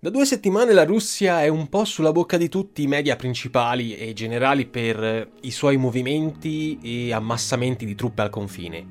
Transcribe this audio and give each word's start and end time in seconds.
Da 0.00 0.10
due 0.10 0.24
settimane 0.26 0.72
la 0.74 0.84
Russia 0.84 1.42
è 1.42 1.48
un 1.48 1.68
po' 1.68 1.84
sulla 1.84 2.12
bocca 2.12 2.36
di 2.36 2.48
tutti 2.48 2.82
i 2.82 2.86
media 2.86 3.16
principali 3.16 3.96
e 3.96 4.12
generali 4.12 4.64
per 4.64 5.28
i 5.40 5.50
suoi 5.50 5.76
movimenti 5.76 6.78
e 6.80 7.12
ammassamenti 7.12 7.84
di 7.84 7.96
truppe 7.96 8.22
al 8.22 8.30
confine. 8.30 8.86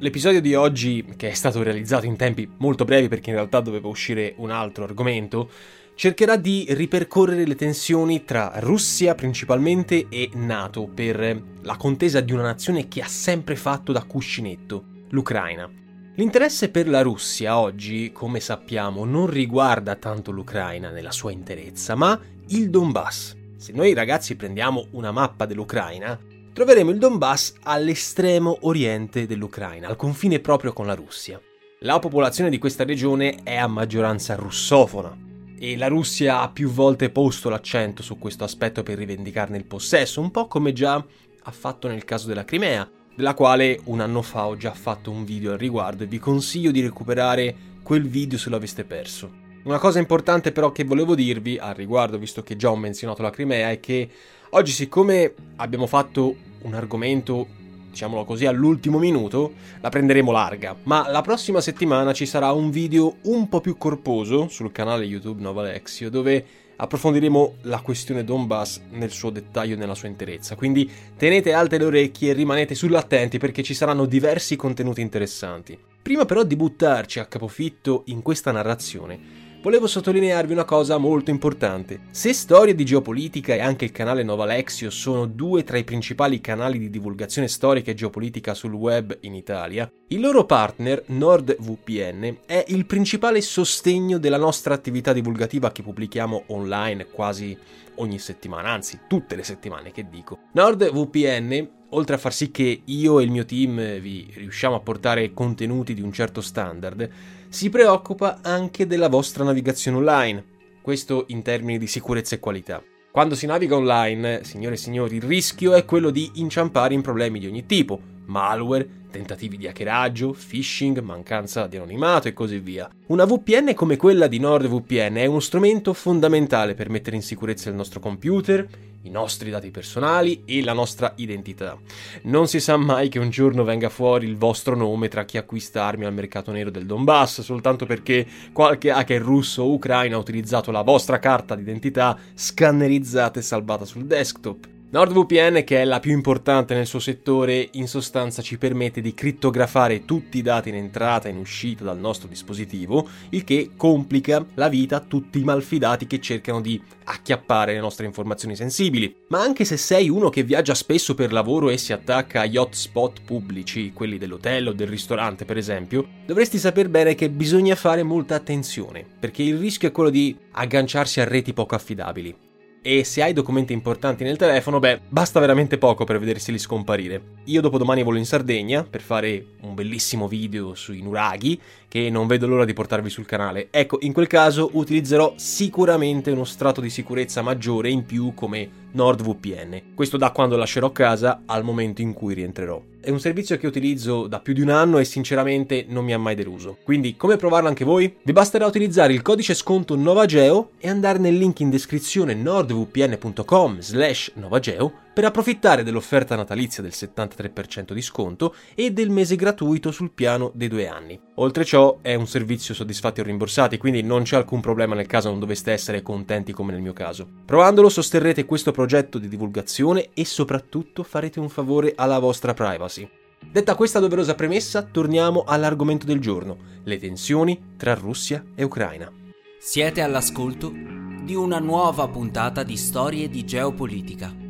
L'episodio 0.00 0.40
di 0.40 0.56
oggi, 0.56 1.04
che 1.16 1.30
è 1.30 1.34
stato 1.34 1.62
realizzato 1.62 2.06
in 2.06 2.16
tempi 2.16 2.50
molto 2.58 2.84
brevi 2.84 3.06
perché 3.06 3.30
in 3.30 3.36
realtà 3.36 3.60
doveva 3.60 3.86
uscire 3.86 4.34
un 4.38 4.50
altro 4.50 4.82
argomento, 4.82 5.48
cercherà 5.94 6.34
di 6.34 6.66
ripercorrere 6.70 7.46
le 7.46 7.54
tensioni 7.54 8.24
tra 8.24 8.50
Russia 8.56 9.14
principalmente 9.14 10.08
e 10.08 10.28
NATO 10.34 10.88
per 10.92 11.40
la 11.62 11.76
contesa 11.76 12.18
di 12.18 12.32
una 12.32 12.42
nazione 12.42 12.88
che 12.88 13.00
ha 13.00 13.06
sempre 13.06 13.54
fatto 13.54 13.92
da 13.92 14.02
cuscinetto, 14.02 14.84
l'Ucraina. 15.10 15.70
L'interesse 16.18 16.70
per 16.70 16.88
la 16.88 17.00
Russia 17.00 17.60
oggi, 17.60 18.10
come 18.12 18.40
sappiamo, 18.40 19.04
non 19.04 19.28
riguarda 19.28 19.94
tanto 19.94 20.32
l'Ucraina 20.32 20.90
nella 20.90 21.12
sua 21.12 21.30
interezza, 21.30 21.94
ma 21.94 22.20
il 22.48 22.70
Donbass. 22.70 23.36
Se 23.56 23.70
noi 23.72 23.94
ragazzi 23.94 24.34
prendiamo 24.34 24.88
una 24.90 25.12
mappa 25.12 25.46
dell'Ucraina, 25.46 26.18
troveremo 26.52 26.90
il 26.90 26.98
Donbass 26.98 27.54
all'estremo 27.62 28.58
oriente 28.62 29.28
dell'Ucraina, 29.28 29.86
al 29.86 29.94
confine 29.94 30.40
proprio 30.40 30.72
con 30.72 30.86
la 30.86 30.96
Russia. 30.96 31.40
La 31.82 32.00
popolazione 32.00 32.50
di 32.50 32.58
questa 32.58 32.82
regione 32.82 33.38
è 33.44 33.54
a 33.54 33.68
maggioranza 33.68 34.34
russofona 34.34 35.16
e 35.56 35.76
la 35.76 35.86
Russia 35.86 36.40
ha 36.40 36.50
più 36.50 36.68
volte 36.68 37.10
posto 37.10 37.48
l'accento 37.48 38.02
su 38.02 38.18
questo 38.18 38.42
aspetto 38.42 38.82
per 38.82 38.98
rivendicarne 38.98 39.56
il 39.56 39.66
possesso, 39.66 40.20
un 40.20 40.32
po' 40.32 40.48
come 40.48 40.72
già 40.72 40.94
ha 40.94 41.50
fatto 41.52 41.86
nel 41.86 42.04
caso 42.04 42.26
della 42.26 42.44
Crimea, 42.44 42.90
della 43.18 43.34
quale 43.34 43.80
un 43.86 43.98
anno 43.98 44.22
fa 44.22 44.46
ho 44.46 44.56
già 44.56 44.70
fatto 44.70 45.10
un 45.10 45.24
video 45.24 45.50
al 45.50 45.58
riguardo 45.58 46.04
e 46.04 46.06
vi 46.06 46.20
consiglio 46.20 46.70
di 46.70 46.80
recuperare 46.80 47.52
quel 47.82 48.06
video 48.06 48.38
se 48.38 48.48
lo 48.48 48.54
aveste 48.54 48.84
perso. 48.84 49.28
Una 49.64 49.80
cosa 49.80 49.98
importante 49.98 50.52
però 50.52 50.70
che 50.70 50.84
volevo 50.84 51.16
dirvi 51.16 51.58
al 51.58 51.74
riguardo, 51.74 52.16
visto 52.16 52.44
che 52.44 52.54
già 52.54 52.70
ho 52.70 52.76
menzionato 52.76 53.22
la 53.22 53.30
Crimea, 53.30 53.70
è 53.70 53.80
che 53.80 54.08
oggi 54.50 54.70
siccome 54.70 55.34
abbiamo 55.56 55.88
fatto 55.88 56.36
un 56.62 56.74
argomento, 56.74 57.48
diciamolo 57.90 58.24
così, 58.24 58.46
all'ultimo 58.46 59.00
minuto, 59.00 59.54
la 59.80 59.88
prenderemo 59.88 60.30
larga, 60.30 60.76
ma 60.84 61.10
la 61.10 61.20
prossima 61.20 61.60
settimana 61.60 62.12
ci 62.12 62.24
sarà 62.24 62.52
un 62.52 62.70
video 62.70 63.16
un 63.22 63.48
po' 63.48 63.60
più 63.60 63.76
corposo 63.76 64.46
sul 64.46 64.70
canale 64.70 65.04
YouTube 65.04 65.42
Nova 65.42 65.62
Alexio, 65.62 66.08
dove 66.08 66.46
approfondiremo 66.80 67.56
la 67.62 67.80
questione 67.80 68.24
Donbass 68.24 68.80
nel 68.90 69.10
suo 69.10 69.30
dettaglio 69.30 69.74
e 69.74 69.76
nella 69.76 69.94
sua 69.94 70.08
interezza. 70.08 70.54
Quindi 70.54 70.90
tenete 71.16 71.52
alte 71.52 71.78
le 71.78 71.84
orecchie 71.84 72.30
e 72.30 72.34
rimanete 72.34 72.74
sull'attenti 72.74 73.38
perché 73.38 73.62
ci 73.62 73.74
saranno 73.74 74.06
diversi 74.06 74.56
contenuti 74.56 75.00
interessanti. 75.00 75.78
Prima 76.00 76.24
però 76.24 76.42
di 76.44 76.56
buttarci 76.56 77.18
a 77.18 77.26
capofitto 77.26 78.02
in 78.06 78.22
questa 78.22 78.52
narrazione, 78.52 79.46
volevo 79.60 79.86
sottolinearvi 79.86 80.52
una 80.52 80.64
cosa 80.64 80.98
molto 80.98 81.30
importante. 81.30 82.00
Se 82.10 82.32
Storie 82.32 82.74
di 82.74 82.84
Geopolitica 82.84 83.54
e 83.54 83.60
anche 83.60 83.84
il 83.84 83.92
canale 83.92 84.22
Nova 84.22 84.44
Lexio 84.44 84.90
sono 84.90 85.26
due 85.26 85.64
tra 85.64 85.78
i 85.78 85.84
principali 85.84 86.40
canali 86.40 86.78
di 86.78 86.90
divulgazione 86.90 87.48
storica 87.48 87.90
e 87.90 87.94
geopolitica 87.94 88.54
sul 88.54 88.72
web 88.72 89.16
in 89.22 89.34
Italia, 89.34 89.90
il 90.08 90.20
loro 90.20 90.44
partner 90.44 91.02
NordVPN 91.06 92.38
è 92.46 92.64
il 92.68 92.86
principale 92.86 93.40
sostegno 93.40 94.18
della 94.18 94.38
nostra 94.38 94.74
attività 94.74 95.12
divulgativa 95.12 95.72
che 95.72 95.82
pubblichiamo 95.82 96.44
online 96.48 97.06
quasi 97.06 97.56
ogni 97.96 98.18
settimana, 98.18 98.70
anzi 98.70 99.00
tutte 99.08 99.34
le 99.34 99.42
settimane 99.42 99.90
che 99.90 100.06
dico. 100.08 100.38
NordVPN 100.52 101.76
oltre 101.90 102.16
a 102.16 102.18
far 102.18 102.34
sì 102.34 102.50
che 102.50 102.82
io 102.84 103.18
e 103.18 103.24
il 103.24 103.30
mio 103.30 103.44
team 103.44 103.98
vi 103.98 104.30
riusciamo 104.34 104.74
a 104.74 104.80
portare 104.80 105.32
contenuti 105.32 105.94
di 105.94 106.02
un 106.02 106.12
certo 106.12 106.40
standard, 106.40 107.08
si 107.48 107.70
preoccupa 107.70 108.40
anche 108.42 108.86
della 108.86 109.08
vostra 109.08 109.42
navigazione 109.42 109.96
online, 109.96 110.44
questo 110.82 111.24
in 111.28 111.42
termini 111.42 111.78
di 111.78 111.86
sicurezza 111.86 112.34
e 112.34 112.40
qualità. 112.40 112.82
Quando 113.10 113.34
si 113.34 113.46
naviga 113.46 113.74
online, 113.74 114.44
signore 114.44 114.74
e 114.74 114.78
signori, 114.78 115.16
il 115.16 115.22
rischio 115.22 115.74
è 115.74 115.84
quello 115.84 116.10
di 116.10 116.30
inciampare 116.34 116.94
in 116.94 117.00
problemi 117.00 117.38
di 117.38 117.46
ogni 117.46 117.64
tipo, 117.66 117.98
malware, 118.26 118.88
tentativi 119.10 119.56
di 119.56 119.66
hackeraggio, 119.66 120.36
phishing, 120.48 121.00
mancanza 121.00 121.66
di 121.66 121.76
anonimato 121.76 122.28
e 122.28 122.34
così 122.34 122.58
via. 122.58 122.88
Una 123.06 123.24
VPN 123.24 123.74
come 123.74 123.96
quella 123.96 124.26
di 124.26 124.38
NordVPN 124.38 125.14
è 125.14 125.26
uno 125.26 125.40
strumento 125.40 125.94
fondamentale 125.94 126.74
per 126.74 126.90
mettere 126.90 127.16
in 127.16 127.22
sicurezza 127.22 127.70
il 127.70 127.74
nostro 127.74 127.98
computer, 127.98 128.68
i 129.02 129.10
nostri 129.10 129.50
dati 129.50 129.70
personali 129.70 130.42
e 130.44 130.62
la 130.62 130.72
nostra 130.72 131.12
identità. 131.16 131.78
Non 132.22 132.48
si 132.48 132.60
sa 132.60 132.76
mai 132.76 133.08
che 133.08 133.18
un 133.18 133.30
giorno 133.30 133.64
venga 133.64 133.88
fuori 133.88 134.26
il 134.26 134.36
vostro 134.36 134.74
nome 134.74 135.08
tra 135.08 135.24
chi 135.24 135.36
acquista 135.36 135.84
armi 135.84 136.04
al 136.04 136.12
mercato 136.12 136.50
nero 136.52 136.70
del 136.70 136.86
Donbass 136.86 137.40
soltanto 137.40 137.86
perché 137.86 138.26
qualche 138.52 138.90
hacker 138.90 139.22
russo 139.22 139.62
o 139.62 139.72
ucraino 139.72 140.16
ha 140.16 140.20
utilizzato 140.20 140.70
la 140.70 140.82
vostra 140.82 141.18
carta 141.18 141.54
d'identità 141.54 142.18
scannerizzata 142.34 143.38
e 143.38 143.42
salvata 143.42 143.84
sul 143.84 144.06
desktop. 144.06 144.76
NordVPN, 144.90 145.64
che 145.64 145.82
è 145.82 145.84
la 145.84 146.00
più 146.00 146.12
importante 146.12 146.72
nel 146.72 146.86
suo 146.86 146.98
settore, 146.98 147.68
in 147.72 147.86
sostanza 147.86 148.40
ci 148.40 148.56
permette 148.56 149.02
di 149.02 149.12
crittografare 149.12 150.06
tutti 150.06 150.38
i 150.38 150.42
dati 150.42 150.70
in 150.70 150.76
entrata 150.76 151.28
e 151.28 151.30
in 151.30 151.36
uscita 151.36 151.84
dal 151.84 151.98
nostro 151.98 152.26
dispositivo, 152.26 153.06
il 153.30 153.44
che 153.44 153.72
complica 153.76 154.42
la 154.54 154.70
vita 154.70 154.96
a 154.96 155.04
tutti 155.06 155.40
i 155.40 155.44
malfidati 155.44 156.06
che 156.06 156.22
cercano 156.22 156.62
di 156.62 156.82
acchiappare 157.04 157.74
le 157.74 157.80
nostre 157.80 158.06
informazioni 158.06 158.56
sensibili. 158.56 159.14
Ma 159.28 159.42
anche 159.42 159.66
se 159.66 159.76
sei 159.76 160.08
uno 160.08 160.30
che 160.30 160.42
viaggia 160.42 160.74
spesso 160.74 161.14
per 161.14 161.34
lavoro 161.34 161.68
e 161.68 161.76
si 161.76 161.92
attacca 161.92 162.40
agli 162.40 162.56
hotspot 162.56 163.20
pubblici, 163.26 163.92
quelli 163.92 164.16
dell'hotel 164.16 164.68
o 164.68 164.72
del 164.72 164.88
ristorante 164.88 165.44
per 165.44 165.58
esempio, 165.58 166.06
dovresti 166.24 166.56
saper 166.56 166.88
bene 166.88 167.14
che 167.14 167.28
bisogna 167.28 167.74
fare 167.74 168.02
molta 168.02 168.36
attenzione, 168.36 169.04
perché 169.20 169.42
il 169.42 169.58
rischio 169.58 169.88
è 169.88 169.92
quello 169.92 170.08
di 170.08 170.34
agganciarsi 170.52 171.20
a 171.20 171.24
reti 171.24 171.52
poco 171.52 171.74
affidabili 171.74 172.46
e 172.82 173.04
se 173.04 173.22
hai 173.22 173.32
documenti 173.32 173.72
importanti 173.72 174.24
nel 174.24 174.36
telefono, 174.36 174.78
beh, 174.78 175.00
basta 175.08 175.40
veramente 175.40 175.78
poco 175.78 176.04
per 176.04 176.18
vederseli 176.18 176.58
scomparire. 176.58 177.22
Io 177.44 177.60
dopodomani 177.60 178.02
volo 178.02 178.18
in 178.18 178.24
Sardegna 178.24 178.84
per 178.84 179.00
fare 179.00 179.44
un 179.62 179.74
bellissimo 179.74 180.28
video 180.28 180.74
sui 180.74 181.02
nuraghi 181.02 181.60
che 181.88 182.10
non 182.10 182.26
vedo 182.26 182.46
l'ora 182.46 182.64
di 182.64 182.74
portarvi 182.74 183.08
sul 183.08 183.26
canale. 183.26 183.68
Ecco, 183.70 183.98
in 184.02 184.12
quel 184.12 184.26
caso 184.26 184.70
utilizzerò 184.74 185.34
sicuramente 185.36 186.30
uno 186.30 186.44
strato 186.44 186.80
di 186.80 186.90
sicurezza 186.90 187.42
maggiore 187.42 187.88
in 187.88 188.04
più 188.04 188.34
come 188.34 188.86
NordVPN. 188.92 189.94
Questo 189.94 190.16
da 190.16 190.30
quando 190.30 190.56
lascerò 190.56 190.92
casa 190.92 191.42
al 191.46 191.64
momento 191.64 192.02
in 192.02 192.12
cui 192.12 192.34
rientrerò. 192.34 192.80
È 193.00 193.10
un 193.10 193.20
servizio 193.20 193.56
che 193.56 193.66
utilizzo 193.66 194.26
da 194.26 194.40
più 194.40 194.52
di 194.52 194.60
un 194.60 194.68
anno 194.68 194.98
e 194.98 195.04
sinceramente 195.04 195.86
non 195.88 196.04
mi 196.04 196.12
ha 196.12 196.18
mai 196.18 196.34
deluso. 196.34 196.76
Quindi 196.84 197.16
come 197.16 197.36
provarlo 197.36 197.68
anche 197.68 197.84
voi? 197.84 198.16
Vi 198.22 198.32
basterà 198.32 198.66
utilizzare 198.66 199.12
il 199.12 199.22
codice 199.22 199.54
sconto 199.54 199.96
NovaGeo 199.96 200.70
e 200.78 200.88
andare 200.88 201.18
nel 201.18 201.36
link 201.36 201.60
in 201.60 201.70
descrizione 201.70 202.34
nordvpn.com 202.34 203.80
slash 203.80 204.32
novageo 204.34 205.06
per 205.18 205.26
approfittare 205.26 205.82
dell'offerta 205.82 206.36
natalizia 206.36 206.80
del 206.80 206.92
73% 206.94 207.92
di 207.92 208.02
sconto 208.02 208.54
e 208.76 208.92
del 208.92 209.10
mese 209.10 209.34
gratuito 209.34 209.90
sul 209.90 210.12
piano 210.12 210.52
dei 210.54 210.68
due 210.68 210.86
anni. 210.86 211.20
Oltre 211.38 211.64
ciò 211.64 211.98
è 212.02 212.14
un 212.14 212.28
servizio 212.28 212.72
soddisfatti 212.72 213.18
o 213.18 213.24
rimborsati, 213.24 213.78
quindi 213.78 214.00
non 214.04 214.22
c'è 214.22 214.36
alcun 214.36 214.60
problema 214.60 214.94
nel 214.94 215.08
caso 215.08 215.28
non 215.28 215.40
doveste 215.40 215.72
essere 215.72 216.02
contenti 216.02 216.52
come 216.52 216.70
nel 216.70 216.82
mio 216.82 216.92
caso. 216.92 217.26
Provandolo 217.44 217.88
sosterrete 217.88 218.44
questo 218.44 218.70
progetto 218.70 219.18
di 219.18 219.26
divulgazione 219.26 220.10
e 220.14 220.24
soprattutto 220.24 221.02
farete 221.02 221.40
un 221.40 221.48
favore 221.48 221.94
alla 221.96 222.20
vostra 222.20 222.54
privacy. 222.54 223.10
Detta 223.44 223.74
questa 223.74 223.98
doverosa 223.98 224.36
premessa, 224.36 224.82
torniamo 224.84 225.42
all'argomento 225.44 226.06
del 226.06 226.20
giorno, 226.20 226.58
le 226.84 226.96
tensioni 226.96 227.74
tra 227.76 227.94
Russia 227.94 228.44
e 228.54 228.62
Ucraina. 228.62 229.10
Siete 229.58 230.00
all'ascolto 230.00 230.72
di 230.72 231.34
una 231.34 231.58
nuova 231.58 232.06
puntata 232.06 232.62
di 232.62 232.76
Storie 232.76 233.28
di 233.28 233.44
Geopolitica, 233.44 234.46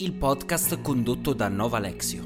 il 0.00 0.12
podcast 0.12 0.80
condotto 0.80 1.32
da 1.32 1.48
Nova 1.48 1.80
Lexio. 1.80 2.24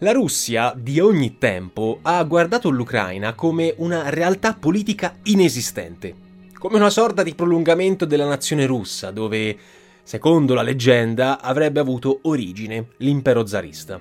La 0.00 0.12
Russia 0.12 0.74
di 0.76 1.00
ogni 1.00 1.38
tempo 1.38 2.00
ha 2.02 2.22
guardato 2.24 2.68
l'Ucraina 2.68 3.34
come 3.34 3.72
una 3.78 4.10
realtà 4.10 4.52
politica 4.52 5.16
inesistente, 5.22 6.14
come 6.58 6.76
una 6.76 6.90
sorta 6.90 7.22
di 7.22 7.34
prolungamento 7.34 8.04
della 8.04 8.26
nazione 8.26 8.66
russa, 8.66 9.10
dove, 9.10 9.56
secondo 10.02 10.52
la 10.52 10.62
leggenda, 10.62 11.40
avrebbe 11.40 11.80
avuto 11.80 12.18
origine 12.24 12.88
l'impero 12.98 13.46
zarista. 13.46 13.98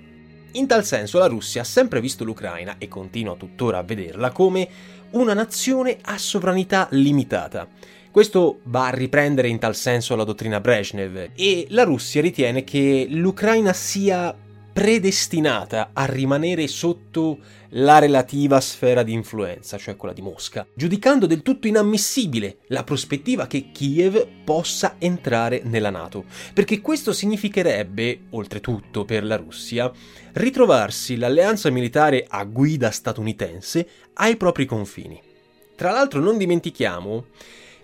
In 0.54 0.68
tal 0.68 0.84
senso 0.84 1.18
la 1.18 1.28
Russia 1.28 1.62
ha 1.62 1.66
sempre 1.66 2.02
visto 2.02 2.26
l'Ucraina, 2.26 2.76
e 2.78 2.90
continua 2.90 3.38
tuttora 3.38 3.78
a 3.78 3.84
vederla, 3.84 4.32
come 4.32 4.68
una 5.12 5.34
nazione 5.34 5.98
a 6.02 6.18
sovranità 6.18 6.90
limitata. 6.92 7.70
Questo 8.12 8.60
va 8.64 8.88
a 8.88 8.90
riprendere 8.90 9.48
in 9.48 9.58
tal 9.58 9.74
senso 9.74 10.18
la 10.18 10.26
dottrina 10.26 10.60
Brezhnev 10.60 11.30
e 11.34 11.66
la 11.70 11.84
Russia 11.84 12.20
ritiene 12.20 12.66
che 12.66 13.08
l'Ucraina 13.10 13.72
sia 13.72 14.36
predestinata 14.74 15.92
a 15.94 16.04
rimanere 16.04 16.68
sotto 16.68 17.40
la 17.70 18.00
relativa 18.00 18.60
sfera 18.60 19.04
di 19.04 19.14
influenza, 19.14 19.78
cioè 19.78 19.96
quella 19.96 20.14
di 20.14 20.22
Mosca, 20.22 20.68
giudicando 20.74 21.26
del 21.26 21.42
tutto 21.42 21.68
inammissibile 21.68 22.58
la 22.68 22.84
prospettiva 22.84 23.48
che 23.48 23.72
Kiev 23.72 24.28
possa 24.44 24.96
entrare 24.98 25.62
nella 25.64 25.90
Nato, 25.90 26.26
perché 26.54 26.82
questo 26.82 27.14
significherebbe, 27.14 28.24
oltretutto 28.32 29.06
per 29.06 29.24
la 29.24 29.38
Russia, 29.38 29.90
ritrovarsi 30.34 31.16
l'alleanza 31.16 31.70
militare 31.70 32.26
a 32.28 32.44
guida 32.44 32.92
statunitense 32.92 33.88
ai 34.16 34.36
propri 34.36 34.66
confini. 34.66 35.18
Tra 35.78 35.92
l'altro 35.92 36.20
non 36.20 36.38
dimentichiamo 36.38 37.26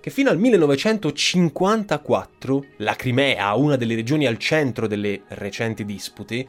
che 0.07 0.13
fino 0.13 0.30
al 0.30 0.39
1954 0.39 2.65
la 2.77 2.95
Crimea, 2.95 3.54
una 3.56 3.75
delle 3.75 3.94
regioni 3.94 4.25
al 4.25 4.38
centro 4.38 4.88
delle 4.88 5.24
recenti 5.27 5.83
dispute, 5.83 6.48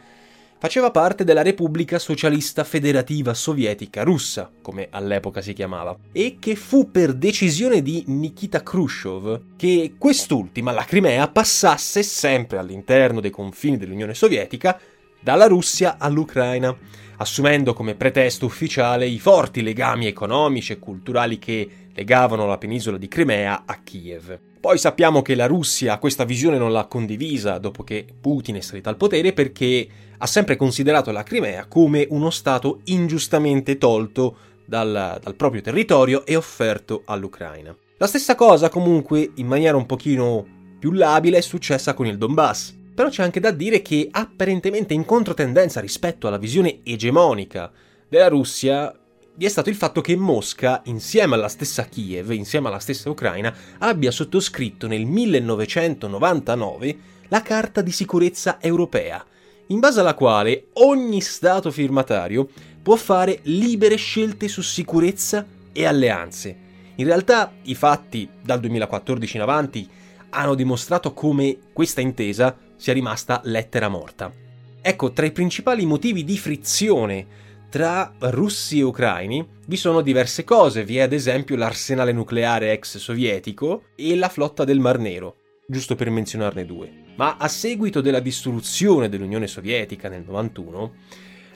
faceva 0.58 0.92
parte 0.92 1.24
della 1.24 1.42
Repubblica 1.42 1.98
Socialista 1.98 2.62
Federativa 2.62 3.34
Sovietica 3.34 4.04
Russa, 4.04 4.48
come 4.62 4.86
all'epoca 4.90 5.40
si 5.40 5.54
chiamava, 5.54 5.98
e 6.12 6.36
che 6.38 6.54
fu 6.54 6.92
per 6.92 7.14
decisione 7.14 7.82
di 7.82 8.04
Nikita 8.06 8.62
Khrushchev 8.62 9.56
che 9.56 9.94
quest'ultima, 9.98 10.70
la 10.70 10.84
Crimea, 10.84 11.26
passasse 11.26 12.04
sempre 12.04 12.58
all'interno 12.58 13.18
dei 13.18 13.32
confini 13.32 13.76
dell'Unione 13.76 14.14
Sovietica 14.14 14.78
dalla 15.20 15.46
Russia 15.46 15.96
all'Ucraina, 15.98 16.76
assumendo 17.18 17.72
come 17.72 17.94
pretesto 17.94 18.46
ufficiale 18.46 19.06
i 19.06 19.18
forti 19.18 19.62
legami 19.62 20.06
economici 20.06 20.72
e 20.72 20.78
culturali 20.78 21.38
che 21.38 21.68
legavano 21.92 22.46
la 22.46 22.58
penisola 22.58 22.96
di 22.96 23.08
Crimea 23.08 23.64
a 23.66 23.78
Kiev. 23.82 24.38
Poi 24.60 24.78
sappiamo 24.78 25.22
che 25.22 25.34
la 25.34 25.46
Russia 25.46 25.98
questa 25.98 26.24
visione 26.24 26.58
non 26.58 26.72
l'ha 26.72 26.86
condivisa 26.86 27.58
dopo 27.58 27.84
che 27.84 28.04
Putin 28.20 28.56
è 28.56 28.60
salito 28.60 28.88
al 28.88 28.96
potere 28.96 29.32
perché 29.32 29.88
ha 30.18 30.26
sempre 30.26 30.56
considerato 30.56 31.10
la 31.12 31.22
Crimea 31.22 31.66
come 31.66 32.06
uno 32.10 32.30
Stato 32.30 32.80
ingiustamente 32.84 33.78
tolto 33.78 34.36
dal, 34.64 35.18
dal 35.22 35.34
proprio 35.34 35.62
territorio 35.62 36.26
e 36.26 36.36
offerto 36.36 37.02
all'Ucraina. 37.06 37.74
La 37.98 38.06
stessa 38.06 38.34
cosa 38.34 38.68
comunque 38.68 39.32
in 39.36 39.46
maniera 39.46 39.76
un 39.76 39.86
pochino 39.86 40.46
più 40.78 40.92
labile 40.92 41.38
è 41.38 41.40
successa 41.40 41.94
con 41.94 42.06
il 42.06 42.18
Donbass. 42.18 42.77
Però 42.98 43.10
c'è 43.10 43.22
anche 43.22 43.38
da 43.38 43.52
dire 43.52 43.80
che 43.80 44.08
apparentemente 44.10 44.92
in 44.92 45.04
controtendenza 45.04 45.78
rispetto 45.78 46.26
alla 46.26 46.36
visione 46.36 46.80
egemonica 46.82 47.70
della 48.08 48.26
Russia 48.26 48.92
vi 49.36 49.44
è 49.44 49.48
stato 49.48 49.68
il 49.68 49.76
fatto 49.76 50.00
che 50.00 50.16
Mosca, 50.16 50.82
insieme 50.86 51.36
alla 51.36 51.46
stessa 51.46 51.84
Kiev, 51.84 52.32
insieme 52.32 52.66
alla 52.66 52.80
stessa 52.80 53.08
Ucraina, 53.08 53.54
abbia 53.78 54.10
sottoscritto 54.10 54.88
nel 54.88 55.04
1999 55.04 56.98
la 57.28 57.40
Carta 57.40 57.82
di 57.82 57.92
sicurezza 57.92 58.60
europea, 58.60 59.24
in 59.68 59.78
base 59.78 60.00
alla 60.00 60.14
quale 60.14 60.70
ogni 60.72 61.20
Stato 61.20 61.70
firmatario 61.70 62.48
può 62.82 62.96
fare 62.96 63.38
libere 63.42 63.94
scelte 63.94 64.48
su 64.48 64.60
sicurezza 64.60 65.46
e 65.72 65.86
alleanze. 65.86 66.56
In 66.96 67.04
realtà 67.04 67.52
i 67.62 67.76
fatti 67.76 68.28
dal 68.42 68.58
2014 68.58 69.36
in 69.36 69.42
avanti 69.42 69.88
hanno 70.30 70.56
dimostrato 70.56 71.14
come 71.14 71.58
questa 71.72 72.00
intesa 72.00 72.66
sia 72.78 72.94
rimasta 72.94 73.42
lettera 73.44 73.88
morta. 73.88 74.32
Ecco, 74.80 75.12
tra 75.12 75.26
i 75.26 75.32
principali 75.32 75.84
motivi 75.84 76.24
di 76.24 76.38
frizione 76.38 77.26
tra 77.68 78.14
russi 78.18 78.78
e 78.78 78.82
ucraini 78.82 79.46
vi 79.66 79.76
sono 79.76 80.00
diverse 80.00 80.44
cose, 80.44 80.84
vi 80.84 80.96
è 80.96 81.02
ad 81.02 81.12
esempio 81.12 81.56
l'arsenale 81.56 82.12
nucleare 82.12 82.72
ex 82.72 82.96
sovietico 82.96 83.88
e 83.94 84.16
la 84.16 84.30
flotta 84.30 84.64
del 84.64 84.78
Mar 84.78 84.98
Nero, 84.98 85.36
giusto 85.66 85.94
per 85.94 86.08
menzionarne 86.08 86.64
due. 86.64 86.90
Ma 87.16 87.36
a 87.36 87.48
seguito 87.48 88.00
della 88.00 88.20
distruzione 88.20 89.10
dell'Unione 89.10 89.46
Sovietica 89.46 90.08
nel 90.08 90.24
91, 90.24 90.92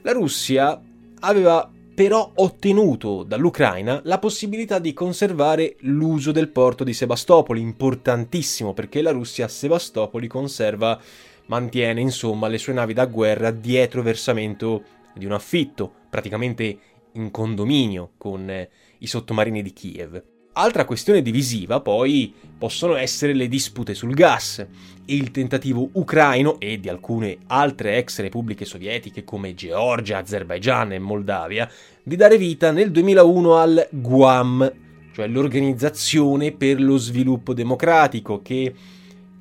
la 0.02 0.12
Russia 0.12 0.78
aveva 1.20 1.70
però 1.94 2.32
ottenuto 2.36 3.22
dall'Ucraina 3.22 4.00
la 4.04 4.18
possibilità 4.18 4.78
di 4.78 4.92
conservare 4.92 5.76
l'uso 5.80 6.32
del 6.32 6.48
porto 6.48 6.84
di 6.84 6.94
Sebastopoli, 6.94 7.60
importantissimo 7.60 8.72
perché 8.72 9.02
la 9.02 9.10
Russia 9.10 9.44
a 9.44 9.48
Sebastopoli 9.48 10.26
conserva, 10.26 10.98
mantiene 11.46 12.00
insomma 12.00 12.48
le 12.48 12.58
sue 12.58 12.72
navi 12.72 12.94
da 12.94 13.06
guerra 13.06 13.50
dietro 13.50 14.02
versamento 14.02 14.82
di 15.14 15.26
un 15.26 15.32
affitto, 15.32 15.92
praticamente 16.08 16.78
in 17.12 17.30
condominio 17.30 18.12
con 18.16 18.48
eh, 18.48 18.70
i 18.98 19.06
sottomarini 19.06 19.62
di 19.62 19.72
Kiev. 19.72 20.31
Altra 20.54 20.84
questione 20.84 21.22
divisiva 21.22 21.80
poi 21.80 22.34
possono 22.58 22.96
essere 22.96 23.32
le 23.32 23.48
dispute 23.48 23.94
sul 23.94 24.12
gas 24.12 24.66
il 25.06 25.30
tentativo 25.30 25.88
ucraino 25.92 26.60
e 26.60 26.78
di 26.78 26.90
alcune 26.90 27.38
altre 27.46 27.96
ex 27.96 28.20
repubbliche 28.20 28.66
sovietiche 28.66 29.24
come 29.24 29.54
Georgia, 29.54 30.18
Azerbaijan 30.18 30.92
e 30.92 30.98
Moldavia 30.98 31.68
di 32.02 32.16
dare 32.16 32.36
vita 32.36 32.70
nel 32.70 32.90
2001 32.90 33.56
al 33.56 33.88
Guam, 33.90 34.72
cioè 35.12 35.26
l'Organizzazione 35.26 36.52
per 36.52 36.80
lo 36.82 36.98
Sviluppo 36.98 37.54
Democratico 37.54 38.42
che, 38.42 38.74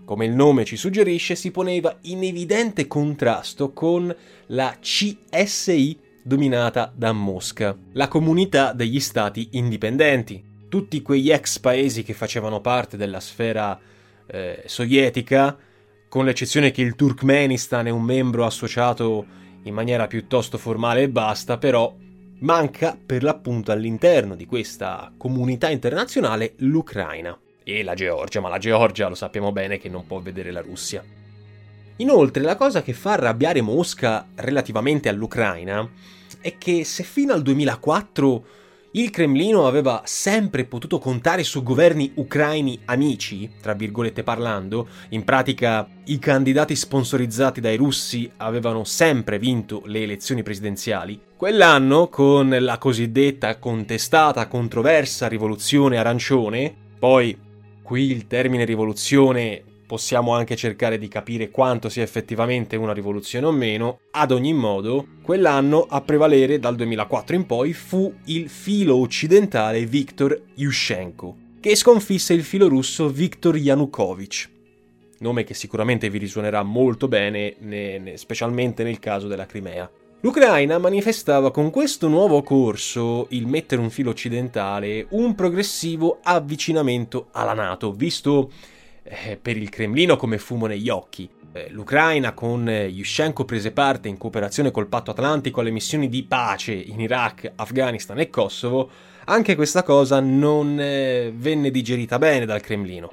come 0.05 0.25
il 0.25 0.31
nome 0.31 0.63
ci 0.63 0.77
suggerisce, 0.77 1.35
si 1.35 1.51
poneva 1.51 1.97
in 2.03 2.23
evidente 2.23 2.87
contrasto 2.87 3.73
con 3.73 4.15
la 4.47 4.77
CSI 4.79 5.99
dominata 6.23 6.91
da 6.95 7.11
Mosca, 7.11 7.77
la 7.93 8.07
comunità 8.07 8.73
degli 8.73 8.99
stati 9.01 9.49
indipendenti 9.51 10.50
tutti 10.71 11.01
quegli 11.01 11.29
ex 11.31 11.59
paesi 11.59 12.01
che 12.01 12.13
facevano 12.13 12.61
parte 12.61 12.95
della 12.95 13.19
sfera 13.19 13.77
eh, 14.25 14.63
sovietica, 14.65 15.57
con 16.07 16.23
l'eccezione 16.23 16.71
che 16.71 16.81
il 16.81 16.95
Turkmenistan 16.95 17.87
è 17.87 17.89
un 17.89 18.03
membro 18.03 18.45
associato 18.45 19.25
in 19.63 19.73
maniera 19.73 20.07
piuttosto 20.07 20.57
formale 20.57 21.01
e 21.01 21.09
basta, 21.09 21.57
però 21.57 21.93
manca 22.39 22.97
per 23.05 23.21
l'appunto 23.21 23.73
all'interno 23.73 24.33
di 24.33 24.45
questa 24.45 25.11
comunità 25.17 25.69
internazionale 25.69 26.53
l'Ucraina 26.59 27.37
e 27.63 27.83
la 27.83 27.93
Georgia, 27.93 28.39
ma 28.39 28.47
la 28.47 28.57
Georgia 28.57 29.09
lo 29.09 29.15
sappiamo 29.15 29.51
bene 29.51 29.77
che 29.77 29.89
non 29.89 30.07
può 30.07 30.21
vedere 30.21 30.51
la 30.51 30.61
Russia. 30.61 31.03
Inoltre 31.97 32.43
la 32.43 32.55
cosa 32.55 32.81
che 32.81 32.93
fa 32.93 33.11
arrabbiare 33.11 33.59
Mosca 33.59 34.25
relativamente 34.35 35.09
all'Ucraina 35.09 35.85
è 36.39 36.57
che 36.57 36.85
se 36.85 37.03
fino 37.03 37.33
al 37.33 37.41
2004 37.41 38.59
il 38.93 39.09
Cremlino 39.09 39.67
aveva 39.67 40.01
sempre 40.03 40.65
potuto 40.65 40.99
contare 40.99 41.43
su 41.43 41.63
governi 41.63 42.11
ucraini 42.15 42.77
amici, 42.85 43.49
tra 43.61 43.73
virgolette 43.73 44.21
parlando, 44.21 44.89
in 45.09 45.23
pratica 45.23 45.87
i 46.05 46.19
candidati 46.19 46.75
sponsorizzati 46.75 47.61
dai 47.61 47.77
russi 47.77 48.29
avevano 48.37 48.83
sempre 48.83 49.39
vinto 49.39 49.83
le 49.85 50.01
elezioni 50.03 50.43
presidenziali. 50.43 51.17
Quell'anno, 51.37 52.09
con 52.09 52.49
la 52.59 52.77
cosiddetta 52.77 53.57
contestata, 53.59 54.47
controversa 54.47 55.27
rivoluzione 55.27 55.97
arancione, 55.97 56.75
poi 56.99 57.37
qui 57.81 58.11
il 58.11 58.27
termine 58.27 58.65
rivoluzione 58.65 59.63
possiamo 59.91 60.33
anche 60.33 60.55
cercare 60.55 60.97
di 60.97 61.09
capire 61.09 61.49
quanto 61.49 61.89
sia 61.89 62.01
effettivamente 62.01 62.77
una 62.77 62.93
rivoluzione 62.93 63.45
o 63.45 63.51
meno, 63.51 63.99
ad 64.11 64.31
ogni 64.31 64.53
modo, 64.53 65.05
quell'anno 65.21 65.85
a 65.85 65.99
prevalere 65.99 66.59
dal 66.59 66.77
2004 66.77 67.35
in 67.35 67.45
poi 67.45 67.73
fu 67.73 68.13
il 68.27 68.47
filo 68.47 68.95
occidentale 68.95 69.85
Viktor 69.85 70.43
Yushchenko, 70.55 71.35
che 71.59 71.75
sconfisse 71.75 72.33
il 72.33 72.43
filo 72.43 72.69
russo 72.69 73.09
Viktor 73.09 73.57
Yanukovych, 73.57 74.49
nome 75.19 75.43
che 75.43 75.53
sicuramente 75.53 76.09
vi 76.09 76.19
risuonerà 76.19 76.63
molto 76.63 77.09
bene, 77.09 77.55
ne, 77.59 77.97
ne, 77.97 78.15
specialmente 78.15 78.83
nel 78.83 78.99
caso 78.99 79.27
della 79.27 79.45
Crimea. 79.45 79.91
L'Ucraina 80.21 80.77
manifestava 80.77 81.51
con 81.51 81.69
questo 81.69 82.07
nuovo 82.07 82.41
corso, 82.43 83.25
il 83.31 83.45
mettere 83.45 83.81
un 83.81 83.89
filo 83.89 84.11
occidentale, 84.11 85.07
un 85.09 85.35
progressivo 85.35 86.19
avvicinamento 86.23 87.27
alla 87.33 87.53
Nato, 87.53 87.91
visto 87.91 88.51
eh, 89.03 89.37
per 89.41 89.57
il 89.57 89.69
Cremlino 89.69 90.15
come 90.15 90.37
fumo 90.37 90.65
negli 90.65 90.89
occhi. 90.89 91.29
Eh, 91.53 91.69
L'Ucraina 91.71 92.33
con 92.33 92.67
eh, 92.67 92.85
Yushchenko 92.85 93.45
prese 93.45 93.71
parte 93.71 94.07
in 94.07 94.17
cooperazione 94.17 94.71
col 94.71 94.87
Patto 94.87 95.11
Atlantico 95.11 95.59
alle 95.59 95.71
missioni 95.71 96.07
di 96.07 96.23
pace 96.23 96.73
in 96.73 96.99
Iraq, 96.99 97.51
Afghanistan 97.55 98.19
e 98.19 98.29
Kosovo, 98.29 98.89
anche 99.25 99.55
questa 99.55 99.83
cosa 99.83 100.19
non 100.19 100.79
eh, 100.79 101.33
venne 101.35 101.71
digerita 101.71 102.17
bene 102.17 102.45
dal 102.45 102.61
Cremlino. 102.61 103.09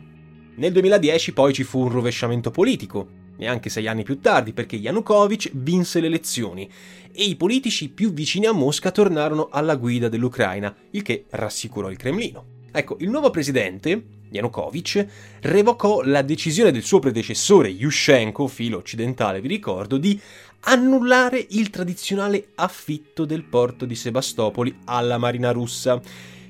Nel 0.56 0.72
2010 0.72 1.32
poi 1.32 1.52
ci 1.52 1.64
fu 1.64 1.80
un 1.80 1.90
rovesciamento 1.90 2.50
politico, 2.50 3.08
neanche 3.36 3.70
sei 3.70 3.86
anni 3.86 4.02
più 4.02 4.20
tardi, 4.20 4.52
perché 4.52 4.76
Yanukovych 4.76 5.50
vinse 5.54 6.00
le 6.00 6.06
elezioni 6.06 6.68
e 7.12 7.24
i 7.24 7.36
politici 7.36 7.88
più 7.88 8.12
vicini 8.12 8.46
a 8.46 8.52
Mosca 8.52 8.90
tornarono 8.90 9.48
alla 9.50 9.76
guida 9.76 10.08
dell'Ucraina, 10.08 10.74
il 10.90 11.02
che 11.02 11.26
rassicurò 11.30 11.90
il 11.90 11.96
Cremlino. 11.96 12.56
Ecco, 12.72 12.96
il 13.00 13.08
nuovo 13.08 13.30
presidente, 13.30 14.17
Yanukovych, 14.30 15.06
revocò 15.40 16.02
la 16.02 16.22
decisione 16.22 16.70
del 16.70 16.82
suo 16.82 16.98
predecessore 16.98 17.68
Yushchenko, 17.68 18.46
filo 18.46 18.78
occidentale 18.78 19.40
vi 19.40 19.48
ricordo, 19.48 19.96
di 19.96 20.20
annullare 20.60 21.44
il 21.50 21.70
tradizionale 21.70 22.48
affitto 22.56 23.24
del 23.24 23.44
porto 23.44 23.84
di 23.84 23.94
Sebastopoli 23.94 24.74
alla 24.84 25.18
Marina 25.18 25.52
russa, 25.52 26.00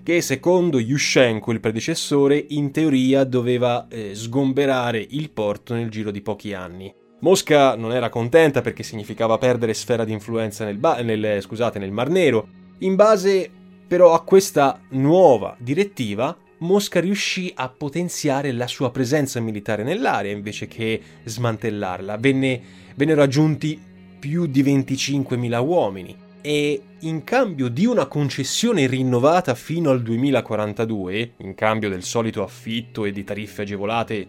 che 0.02 0.20
secondo 0.22 0.78
Yushchenko, 0.78 1.52
il 1.52 1.60
predecessore, 1.60 2.42
in 2.48 2.70
teoria 2.70 3.24
doveva 3.24 3.86
eh, 3.88 4.14
sgomberare 4.14 5.06
il 5.10 5.30
porto 5.30 5.74
nel 5.74 5.90
giro 5.90 6.10
di 6.10 6.22
pochi 6.22 6.54
anni. 6.54 6.94
Mosca 7.20 7.74
non 7.74 7.92
era 7.92 8.08
contenta 8.08 8.60
perché 8.60 8.82
significava 8.82 9.38
perdere 9.38 9.74
sfera 9.74 10.04
di 10.04 10.12
influenza 10.12 10.64
nel, 10.64 10.78
ba- 10.78 11.02
nel, 11.02 11.42
scusate, 11.42 11.78
nel 11.78 11.90
Mar 11.90 12.08
Nero. 12.08 12.46
In 12.78 12.94
base 12.94 13.50
però 13.88 14.14
a 14.14 14.22
questa 14.22 14.80
nuova 14.90 15.56
direttiva, 15.58 16.36
Mosca 16.58 17.00
riuscì 17.00 17.52
a 17.54 17.68
potenziare 17.68 18.52
la 18.52 18.66
sua 18.66 18.90
presenza 18.90 19.40
militare 19.40 19.82
nell'area 19.82 20.32
invece 20.32 20.66
che 20.66 21.00
smantellarla. 21.24 22.16
Venne, 22.16 22.60
vennero 22.94 23.22
aggiunti 23.22 23.80
più 24.18 24.46
di 24.46 24.62
25.000 24.62 25.64
uomini 25.64 26.16
e 26.40 26.82
in 27.00 27.24
cambio 27.24 27.68
di 27.68 27.86
una 27.86 28.06
concessione 28.06 28.86
rinnovata 28.86 29.54
fino 29.54 29.90
al 29.90 30.02
2042, 30.02 31.32
in 31.38 31.54
cambio 31.54 31.88
del 31.88 32.02
solito 32.02 32.42
affitto 32.42 33.04
e 33.04 33.12
di 33.12 33.22
tariffe 33.22 33.62
agevolate 33.62 34.26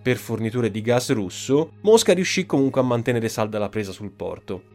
per 0.00 0.16
forniture 0.16 0.70
di 0.70 0.80
gas 0.80 1.10
russo, 1.12 1.72
Mosca 1.80 2.14
riuscì 2.14 2.46
comunque 2.46 2.80
a 2.80 2.84
mantenere 2.84 3.28
salda 3.28 3.58
la 3.58 3.68
presa 3.68 3.92
sul 3.92 4.12
porto. 4.12 4.74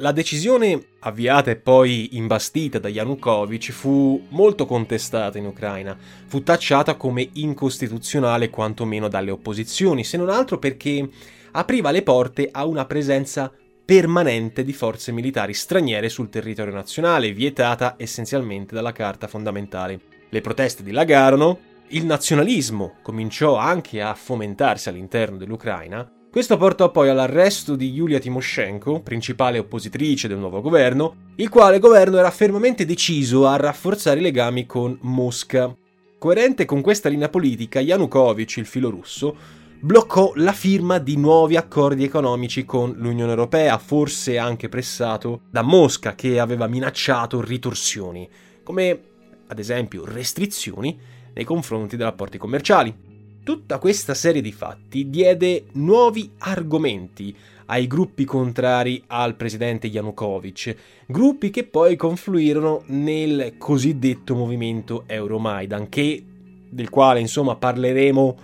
La 0.00 0.12
decisione 0.12 0.80
avviata 1.00 1.50
e 1.50 1.56
poi 1.56 2.16
imbastita 2.16 2.78
da 2.78 2.88
Yanukovych 2.88 3.72
fu 3.72 4.26
molto 4.28 4.64
contestata 4.64 5.38
in 5.38 5.46
Ucraina, 5.46 5.98
fu 6.26 6.44
tacciata 6.44 6.94
come 6.94 7.28
incostituzionale 7.32 8.48
quantomeno 8.48 9.08
dalle 9.08 9.32
opposizioni, 9.32 10.04
se 10.04 10.16
non 10.16 10.30
altro 10.30 10.60
perché 10.60 11.08
apriva 11.50 11.90
le 11.90 12.02
porte 12.02 12.48
a 12.48 12.64
una 12.64 12.84
presenza 12.84 13.52
permanente 13.84 14.62
di 14.62 14.72
forze 14.72 15.10
militari 15.10 15.52
straniere 15.52 16.08
sul 16.08 16.28
territorio 16.28 16.72
nazionale, 16.72 17.32
vietata 17.32 17.96
essenzialmente 17.98 18.76
dalla 18.76 18.92
Carta 18.92 19.26
fondamentale. 19.26 20.00
Le 20.28 20.40
proteste 20.40 20.84
dilagarono, 20.84 21.58
il 21.88 22.04
nazionalismo 22.04 22.98
cominciò 23.02 23.56
anche 23.56 24.00
a 24.00 24.14
fomentarsi 24.14 24.88
all'interno 24.88 25.36
dell'Ucraina, 25.38 26.08
questo 26.38 26.56
portò 26.56 26.92
poi 26.92 27.08
all'arresto 27.08 27.74
di 27.74 27.90
Yulia 27.90 28.20
Timoshenko, 28.20 29.00
principale 29.00 29.58
oppositrice 29.58 30.28
del 30.28 30.38
nuovo 30.38 30.60
governo, 30.60 31.32
il 31.34 31.48
quale 31.48 31.80
governo 31.80 32.16
era 32.16 32.30
fermamente 32.30 32.84
deciso 32.84 33.48
a 33.48 33.56
rafforzare 33.56 34.20
i 34.20 34.22
legami 34.22 34.64
con 34.64 34.96
Mosca. 35.00 35.76
Coerente 36.16 36.64
con 36.64 36.80
questa 36.80 37.08
linea 37.08 37.28
politica, 37.28 37.80
Yanukovych, 37.80 38.58
il 38.58 38.66
filo 38.66 38.88
russo, 38.88 39.34
bloccò 39.80 40.30
la 40.36 40.52
firma 40.52 40.98
di 40.98 41.16
nuovi 41.16 41.56
accordi 41.56 42.04
economici 42.04 42.64
con 42.64 42.94
l'Unione 42.96 43.30
Europea, 43.30 43.76
forse 43.78 44.38
anche 44.38 44.68
pressato 44.68 45.40
da 45.50 45.62
Mosca 45.62 46.14
che 46.14 46.38
aveva 46.38 46.68
minacciato 46.68 47.40
ritorsioni, 47.40 48.28
come 48.62 49.00
ad 49.48 49.58
esempio 49.58 50.04
restrizioni 50.04 50.96
nei 51.34 51.44
confronti 51.44 51.96
dei 51.96 52.06
rapporti 52.06 52.38
commerciali. 52.38 53.07
Tutta 53.48 53.78
questa 53.78 54.12
serie 54.12 54.42
di 54.42 54.52
fatti 54.52 55.08
diede 55.08 55.68
nuovi 55.72 56.32
argomenti 56.36 57.34
ai 57.64 57.86
gruppi 57.86 58.26
contrari 58.26 59.02
al 59.06 59.36
presidente 59.36 59.86
Yanukovych, 59.86 60.76
gruppi 61.06 61.48
che 61.48 61.64
poi 61.64 61.96
confluirono 61.96 62.82
nel 62.88 63.54
cosiddetto 63.56 64.34
movimento 64.34 65.04
Euromaidan, 65.06 65.88
che, 65.88 66.22
del 66.68 66.90
quale 66.90 67.20
insomma 67.20 67.56
parleremo 67.56 68.36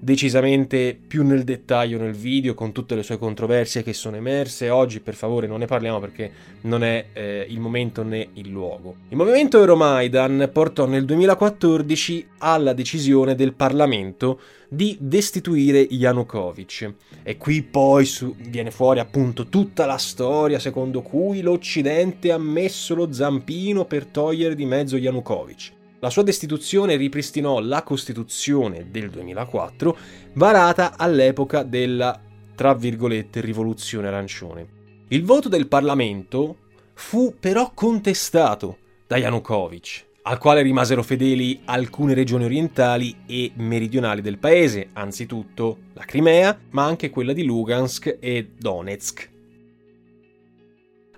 decisamente 0.00 0.98
più 1.06 1.24
nel 1.24 1.44
dettaglio 1.44 1.98
nel 1.98 2.14
video 2.14 2.54
con 2.54 2.72
tutte 2.72 2.94
le 2.94 3.02
sue 3.02 3.18
controversie 3.18 3.82
che 3.82 3.92
sono 3.92 4.16
emerse. 4.16 4.70
Oggi 4.70 5.00
per 5.00 5.14
favore 5.14 5.46
non 5.46 5.58
ne 5.58 5.66
parliamo 5.66 6.00
perché 6.00 6.32
non 6.62 6.82
è 6.82 7.06
eh, 7.12 7.46
il 7.48 7.60
momento 7.60 8.02
né 8.02 8.30
il 8.34 8.48
luogo. 8.48 8.96
Il 9.10 9.16
movimento 9.16 9.58
Euromaidan 9.58 10.48
portò 10.52 10.86
nel 10.86 11.04
2014 11.04 12.28
alla 12.38 12.72
decisione 12.72 13.34
del 13.34 13.52
Parlamento 13.52 14.40
di 14.68 14.96
destituire 14.98 15.80
Yanukovych. 15.80 16.94
E 17.22 17.36
qui 17.36 17.62
poi 17.62 18.06
su, 18.06 18.34
viene 18.36 18.70
fuori 18.70 19.00
appunto 19.00 19.48
tutta 19.48 19.84
la 19.84 19.98
storia 19.98 20.58
secondo 20.58 21.02
cui 21.02 21.42
l'Occidente 21.42 22.32
ha 22.32 22.38
messo 22.38 22.94
lo 22.94 23.12
zampino 23.12 23.84
per 23.84 24.06
togliere 24.06 24.54
di 24.54 24.64
mezzo 24.64 24.96
Yanukovych. 24.96 25.78
La 26.02 26.08
sua 26.08 26.22
destituzione 26.22 26.96
ripristinò 26.96 27.60
la 27.60 27.82
Costituzione 27.82 28.86
del 28.90 29.10
2004, 29.10 29.96
varata 30.32 30.96
all'epoca 30.96 31.62
della, 31.62 32.18
tra 32.54 32.72
virgolette, 32.72 33.42
rivoluzione 33.42 34.08
arancione. 34.08 34.66
Il 35.08 35.24
voto 35.24 35.50
del 35.50 35.68
Parlamento 35.68 36.56
fu 36.94 37.34
però 37.38 37.72
contestato 37.74 38.78
da 39.06 39.18
Yanukovych, 39.18 40.06
al 40.22 40.38
quale 40.38 40.62
rimasero 40.62 41.02
fedeli 41.02 41.60
alcune 41.66 42.14
regioni 42.14 42.44
orientali 42.44 43.16
e 43.26 43.52
meridionali 43.56 44.22
del 44.22 44.38
paese, 44.38 44.88
anzitutto 44.94 45.80
la 45.92 46.04
Crimea, 46.06 46.58
ma 46.70 46.86
anche 46.86 47.10
quella 47.10 47.34
di 47.34 47.44
Lugansk 47.44 48.16
e 48.20 48.52
Donetsk. 48.58 49.28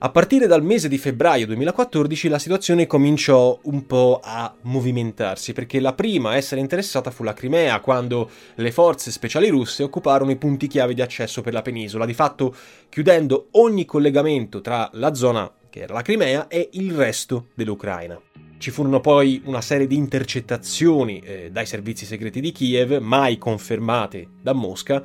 A 0.04 0.10
partire 0.10 0.48
dal 0.48 0.64
mese 0.64 0.88
di 0.88 0.98
febbraio 0.98 1.46
2014 1.46 2.26
la 2.26 2.40
situazione 2.40 2.88
cominciò 2.88 3.56
un 3.62 3.86
po' 3.86 4.18
a 4.20 4.52
movimentarsi, 4.62 5.52
perché 5.52 5.78
la 5.78 5.92
prima 5.92 6.30
a 6.30 6.36
essere 6.36 6.60
interessata 6.60 7.12
fu 7.12 7.22
la 7.22 7.34
Crimea, 7.34 7.78
quando 7.78 8.28
le 8.56 8.72
forze 8.72 9.12
speciali 9.12 9.48
russe 9.48 9.84
occuparono 9.84 10.32
i 10.32 10.36
punti 10.36 10.66
chiave 10.66 10.94
di 10.94 11.02
accesso 11.02 11.40
per 11.40 11.52
la 11.52 11.62
penisola, 11.62 12.04
di 12.04 12.14
fatto 12.14 12.52
chiudendo 12.88 13.46
ogni 13.52 13.84
collegamento 13.84 14.60
tra 14.60 14.90
la 14.94 15.14
zona, 15.14 15.48
che 15.70 15.82
era 15.82 15.94
la 15.94 16.02
Crimea, 16.02 16.48
e 16.48 16.70
il 16.72 16.92
resto 16.94 17.50
dell'Ucraina. 17.54 18.20
Ci 18.58 18.72
furono 18.72 18.98
poi 18.98 19.40
una 19.44 19.60
serie 19.60 19.86
di 19.86 19.94
intercettazioni 19.94 21.20
eh, 21.20 21.50
dai 21.52 21.64
servizi 21.64 22.06
segreti 22.06 22.40
di 22.40 22.50
Kiev, 22.50 22.98
mai 22.98 23.38
confermate 23.38 24.26
da 24.42 24.52
Mosca, 24.52 25.00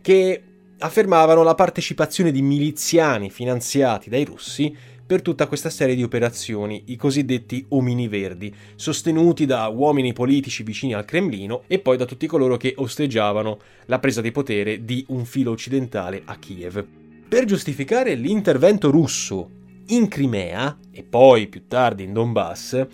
che 0.00 0.42
affermavano 0.82 1.42
la 1.42 1.54
partecipazione 1.54 2.32
di 2.32 2.42
miliziani 2.42 3.30
finanziati 3.30 4.10
dai 4.10 4.24
russi 4.24 4.74
per 5.06 5.22
tutta 5.22 5.46
questa 5.46 5.70
serie 5.70 5.94
di 5.94 6.02
operazioni, 6.02 6.84
i 6.86 6.96
cosiddetti 6.96 7.64
omini 7.68 8.08
verdi, 8.08 8.52
sostenuti 8.74 9.46
da 9.46 9.68
uomini 9.68 10.12
politici 10.12 10.62
vicini 10.62 10.94
al 10.94 11.04
Cremlino 11.04 11.62
e 11.66 11.78
poi 11.78 11.96
da 11.96 12.04
tutti 12.04 12.26
coloro 12.26 12.56
che 12.56 12.74
osteggiavano 12.76 13.58
la 13.86 13.98
presa 13.98 14.20
di 14.20 14.32
potere 14.32 14.84
di 14.84 15.04
un 15.08 15.24
filo 15.24 15.50
occidentale 15.50 16.22
a 16.24 16.36
Kiev. 16.36 16.84
Per 17.28 17.44
giustificare 17.44 18.14
l'intervento 18.14 18.90
russo 18.90 19.48
in 19.88 20.08
Crimea 20.08 20.78
e 20.90 21.02
poi 21.02 21.46
più 21.46 21.66
tardi 21.68 22.04
in 22.04 22.12
Donbass, 22.12 22.86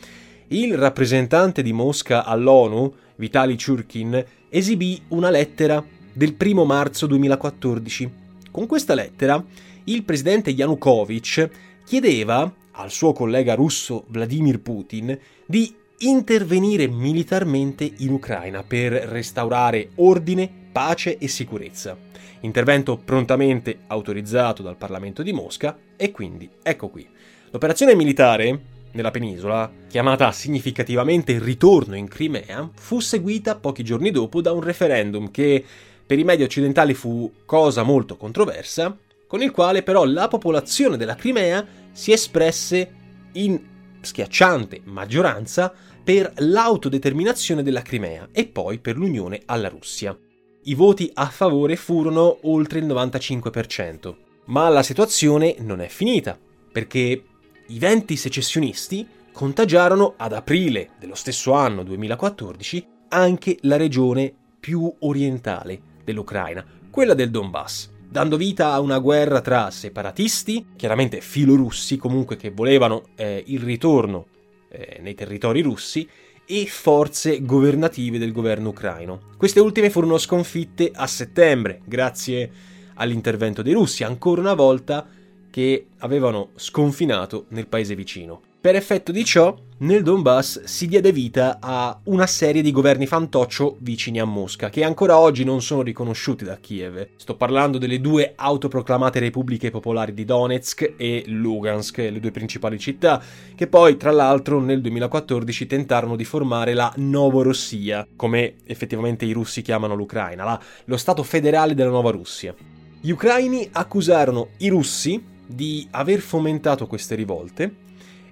il 0.49 0.77
rappresentante 0.77 1.63
di 1.63 1.73
Mosca 1.73 2.25
all'ONU, 2.25 2.93
Vitaly 3.17 3.57
Churkin, 3.57 4.25
esibì 4.49 5.01
una 5.09 5.31
lettera 5.31 5.85
del 6.19 6.35
1 6.37 6.65
marzo 6.65 7.07
2014. 7.07 8.11
Con 8.51 8.67
questa 8.67 8.95
lettera 8.95 9.43
il 9.85 10.03
presidente 10.03 10.51
Yanukovych 10.51 11.51
chiedeva 11.85 12.53
al 12.73 12.91
suo 12.91 13.13
collega 13.13 13.55
russo 13.55 14.05
Vladimir 14.09 14.59
Putin 14.59 15.17
di 15.47 15.73
intervenire 15.99 16.89
militarmente 16.89 17.89
in 17.99 18.11
Ucraina 18.11 18.65
per 18.65 18.93
restaurare 18.93 19.91
ordine, 19.97 20.51
pace 20.73 21.19
e 21.19 21.29
sicurezza. 21.29 21.97
Intervento 22.41 22.97
prontamente 22.97 23.83
autorizzato 23.87 24.65
dal 24.65 24.77
Parlamento 24.77 25.23
di 25.23 25.33
Mosca 25.33 25.79
e 25.97 26.11
quindi 26.11 26.51
ecco 26.65 26.89
qui. 26.89 27.09
L'operazione 27.51 27.95
militare 27.95 28.61
nella 28.91 29.13
penisola, 29.13 29.71
chiamata 29.87 30.33
significativamente 30.33 31.39
ritorno 31.39 31.95
in 31.95 32.09
Crimea, 32.09 32.69
fu 32.75 32.99
seguita 32.99 33.55
pochi 33.55 33.85
giorni 33.85 34.11
dopo 34.11 34.41
da 34.41 34.51
un 34.51 34.63
referendum 34.63 35.31
che 35.31 35.65
per 36.09 36.19
i 36.19 36.25
media 36.25 36.47
occidentali 36.47 36.95
fu 36.95 37.31
cosa 37.45 37.83
molto 37.83 38.17
controversa, 38.17 38.97
con 39.27 39.43
il 39.43 39.51
quale 39.51 39.83
però 39.83 40.07
la 40.07 40.27
popolazione 40.27 40.97
della 40.97 41.15
Crimea 41.15 41.67
si 41.93 42.13
espresse 42.13 42.95
in 43.33 43.61
schiacciante 44.01 44.81
maggioranza 44.85 45.71
per 46.03 46.33
l'autodeterminazione 46.37 47.63
della 47.63 47.83
Crimea 47.83 48.31
e 48.33 48.47
poi 48.47 48.79
per 48.79 48.97
l'unione 48.97 49.43
alla 49.45 49.69
Russia. 49.69 50.19
I 50.63 50.75
voti 50.75 51.11
a 51.13 51.27
favore 51.27 51.77
furono 51.77 52.39
oltre 52.45 52.79
il 52.79 52.87
95%, 52.87 54.15
ma 54.47 54.67
la 54.71 54.83
situazione 54.83 55.57
non 55.59 55.83
è 55.83 55.89
finita, 55.89 56.39
perché 56.73 57.23
i 57.67 57.79
venti 57.79 58.17
secessionisti 58.17 59.07
contagiarono 59.31 60.15
ad 60.17 60.33
aprile 60.33 60.93
dello 60.99 61.15
stesso 61.15 61.53
anno 61.53 61.83
2014 61.83 62.87
anche 63.09 63.59
la 63.63 63.77
regione 63.77 64.33
più 64.59 64.91
orientale 65.01 65.88
dell'Ucraina, 66.09 66.65
quella 66.91 67.13
del 67.13 67.31
Donbass, 67.31 67.91
dando 68.09 68.39
vita 68.39 68.73
a 68.73 68.81
una 68.81 68.99
guerra 68.99 69.43
tra 69.43 69.71
separatisti, 69.71 70.69
chiaramente 70.75 71.21
filorussi, 71.21 71.99
comunque 71.99 72.37
che 72.37 72.51
volevano 72.51 73.09
eh, 73.15 73.43
il 73.47 73.61
ritorno 73.61 74.27
eh, 74.71 74.99
nei 75.03 75.15
territori 75.15 75.61
russi, 75.61 76.09
e 76.51 76.65
forze 76.65 77.45
governative 77.45 78.17
del 78.17 78.33
governo 78.33 78.71
ucraino. 78.71 79.21
Queste 79.37 79.61
ultime 79.61 79.91
furono 79.91 80.17
sconfitte 80.17 80.91
a 80.95 81.07
settembre, 81.07 81.83
grazie 81.85 82.51
all'intervento 82.95 83.61
dei 83.61 83.75
russi, 83.75 84.03
ancora 84.03 84.41
una 84.41 84.55
volta 84.55 85.07
che 85.51 85.89
avevano 85.99 86.51
sconfinato 86.55 87.45
nel 87.51 87.67
paese 87.67 87.95
vicino. 87.95 88.48
Per 88.61 88.75
effetto 88.75 89.13
di 89.13 89.25
ciò, 89.25 89.57
nel 89.79 90.03
Donbass 90.03 90.65
si 90.65 90.89
diede 90.89 91.13
vita 91.13 91.59
a 91.61 91.97
una 92.07 92.27
serie 92.27 92.61
di 92.61 92.73
governi 92.73 93.07
fantoccio 93.07 93.77
vicini 93.79 94.19
a 94.19 94.25
Mosca, 94.25 94.69
che 94.69 94.83
ancora 94.83 95.17
oggi 95.17 95.45
non 95.45 95.63
sono 95.63 95.83
riconosciuti 95.83 96.43
da 96.43 96.57
Kiev. 96.57 97.11
Sto 97.15 97.37
parlando 97.37 97.79
delle 97.79 98.01
due 98.01 98.33
autoproclamate 98.35 99.21
repubbliche 99.21 99.71
popolari 99.71 100.13
di 100.13 100.25
Donetsk 100.25 100.95
e 100.97 101.23
Lugansk, 101.29 101.99
le 101.99 102.19
due 102.19 102.33
principali 102.33 102.81
città, 102.81 103.23
che 103.55 103.69
poi, 103.69 103.97
tra 103.97 104.11
l'altro, 104.11 104.59
nel 104.59 104.81
2014 104.81 105.67
tentarono 105.69 106.17
di 106.17 106.25
formare 106.25 106.75
la 106.75 106.93
Novorossia, 106.97 108.09
come 108.17 108.57
effettivamente 108.65 109.25
i 109.25 109.31
russi 109.31 109.63
chiamano 109.63 109.95
l'Ucraina, 109.95 110.43
la, 110.43 110.61
lo 110.87 110.97
Stato 110.97 111.23
federale 111.23 111.75
della 111.75 111.91
Nuova 111.91 112.11
Russia. 112.11 112.53
Gli 113.01 113.11
ucraini 113.11 113.69
accusarono 113.71 114.49
i 114.59 114.69
russi 114.69 115.23
di 115.47 115.87
aver 115.93 116.19
fomentato 116.19 116.89
queste 116.89 117.15
rivolte 117.15 117.87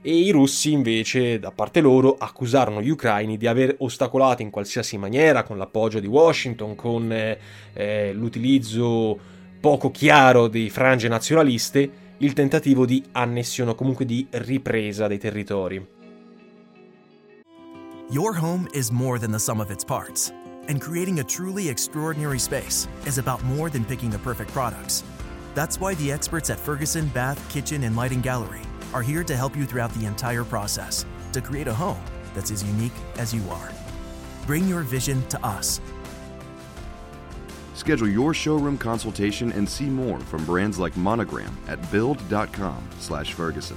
e 0.07 0.19
i 0.19 0.31
russi 0.31 0.71
invece 0.71 1.41
da 1.41 1.51
parte 1.51 1.81
loro 1.81 2.15
accusarono 2.17 2.81
gli 2.81 2.91
ucraini 2.91 3.37
di 3.37 3.49
aver 3.49 3.75
ostacolato 3.79 4.41
in 4.41 4.51
qualsiasi 4.51 4.97
maniera 4.97 5.43
con 5.43 5.59
l'appoggio 5.59 5.99
di 5.99 6.07
Washington, 6.07 6.77
con 6.77 7.11
eh, 7.11 7.37
eh, 7.73 8.13
l'utilizzo 8.13 9.19
poco 9.59 9.91
chiaro 9.91 10.47
di 10.47 10.71
frange 10.71 11.09
nazionaliste, 11.09 11.91
il 12.19 12.35
tentativo 12.35 12.87
di 12.87 13.03
annessione 13.11 13.73
o 13.73 13.75
comunque 13.75 14.05
di 14.05 14.25
ripresa 14.31 15.09
dei 15.09 15.19
territori. 15.19 15.85
Your 18.09 18.39
home 18.41 18.69
is 18.75 18.91
more 18.91 19.19
than 19.19 19.33
the 19.33 19.41
sum 19.41 19.59
of 19.59 19.73
its 19.73 19.83
parts, 19.83 20.33
and 20.69 20.81
creating 20.81 21.19
a 21.19 21.25
truly 21.25 21.69
extraordinary 21.69 22.39
space 22.39 22.87
is 23.07 23.19
about 23.19 23.43
more 23.43 23.69
than 23.69 23.85
picking 23.85 24.11
the 24.11 24.21
perfect 24.21 24.53
products. 24.53 25.03
That's 25.55 25.81
why 25.81 25.97
the 25.97 26.13
experts 26.13 26.49
at 26.49 26.61
Ferguson 26.61 27.09
Bath, 27.13 27.41
Kitchen, 27.53 27.83
and 27.83 27.97
Lighting 27.97 28.21
Gallery 28.21 28.66
are 28.97 29.03
here 29.03 29.23
to 29.23 29.37
help 29.37 29.55
you 29.55 29.67
throughout 29.67 29.93
the 29.93 30.07
entire 30.07 30.43
process 30.43 31.05
to 31.31 31.43
create 31.43 31.69
a 31.69 31.75
home 31.75 32.03
that's 32.35 32.51
as 32.51 32.65
unique 32.65 32.95
as 33.19 33.35
you 33.35 33.43
are. 33.51 33.71
Bring 34.47 34.67
your 34.67 34.81
vision 34.81 35.23
to 35.29 35.45
us. 35.45 35.83
Schedule 37.75 38.09
your 38.09 38.33
showroom 38.33 38.79
consultation 38.79 39.53
and 39.53 39.69
see 39.69 39.85
more 39.85 40.19
from 40.19 40.47
brands 40.47 40.79
like 40.79 40.97
Monogram 40.97 41.55
at 41.69 41.79
build.com/ferguson. 41.93 43.77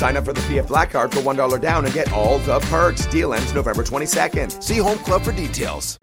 Sign 0.00 0.16
up 0.16 0.24
for 0.24 0.32
the 0.32 0.40
PF 0.48 0.66
Black 0.66 0.92
Card 0.92 1.12
for 1.12 1.20
$1 1.20 1.60
down 1.60 1.84
and 1.84 1.92
get 1.92 2.10
all 2.10 2.38
the 2.46 2.58
perks. 2.70 3.06
Deal 3.10 3.34
ends 3.34 3.52
November 3.52 3.82
22nd. 3.82 4.58
See 4.58 4.80
Home 4.80 4.98
Club 5.02 5.20
for 5.20 5.34
details. 5.34 5.98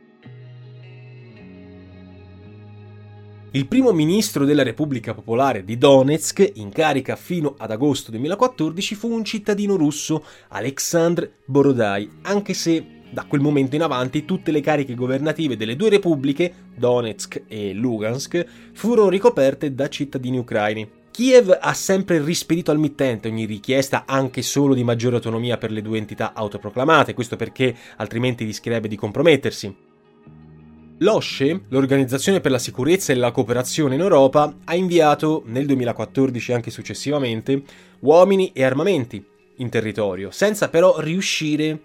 Il 3.53 3.67
primo 3.67 3.91
ministro 3.93 4.45
della 4.45 4.61
Repubblica 4.61 5.15
Popolare 5.15 5.63
di 5.63 5.79
Donetsk, 5.79 6.51
in 6.57 6.69
carica 6.69 7.15
fino 7.15 7.55
ad 7.57 7.71
agosto 7.71 8.11
2014, 8.11 8.93
fu 8.93 9.11
un 9.11 9.23
cittadino 9.23 9.75
russo, 9.75 10.23
Alexandr 10.49 11.31
Borodai, 11.43 12.07
anche 12.21 12.53
se 12.53 12.85
da 13.09 13.23
quel 13.23 13.41
momento 13.41 13.75
in 13.75 13.81
avanti 13.81 14.25
tutte 14.25 14.51
le 14.51 14.61
cariche 14.61 14.93
governative 14.93 15.57
delle 15.57 15.75
due 15.75 15.89
repubbliche, 15.89 16.53
Donetsk 16.75 17.45
e 17.47 17.73
Lugansk, 17.73 18.45
furono 18.73 19.09
ricoperte 19.09 19.73
da 19.73 19.89
cittadini 19.89 20.37
ucraini. 20.37 20.96
Kiev 21.17 21.57
ha 21.59 21.73
sempre 21.73 22.23
rispedito 22.23 22.69
al 22.69 22.77
mittente 22.77 23.27
ogni 23.27 23.45
richiesta 23.45 24.03
anche 24.05 24.43
solo 24.43 24.75
di 24.75 24.83
maggiore 24.83 25.15
autonomia 25.15 25.57
per 25.57 25.71
le 25.71 25.81
due 25.81 25.97
entità 25.97 26.33
autoproclamate, 26.35 27.15
questo 27.15 27.35
perché 27.35 27.75
altrimenti 27.95 28.45
rischierebbe 28.45 28.87
di 28.87 28.97
compromettersi. 28.97 29.75
L'OSCE, 30.99 31.61
l'Organizzazione 31.69 32.39
per 32.39 32.51
la 32.51 32.59
sicurezza 32.59 33.11
e 33.11 33.15
la 33.15 33.31
cooperazione 33.31 33.95
in 33.95 34.01
Europa, 34.01 34.57
ha 34.63 34.75
inviato 34.75 35.41
nel 35.47 35.65
2014 35.65 36.51
e 36.51 36.53
anche 36.53 36.69
successivamente 36.69 37.63
uomini 38.01 38.51
e 38.53 38.63
armamenti 38.63 39.25
in 39.55 39.69
territorio, 39.69 40.29
senza 40.29 40.69
però 40.69 40.99
riuscire 40.99 41.79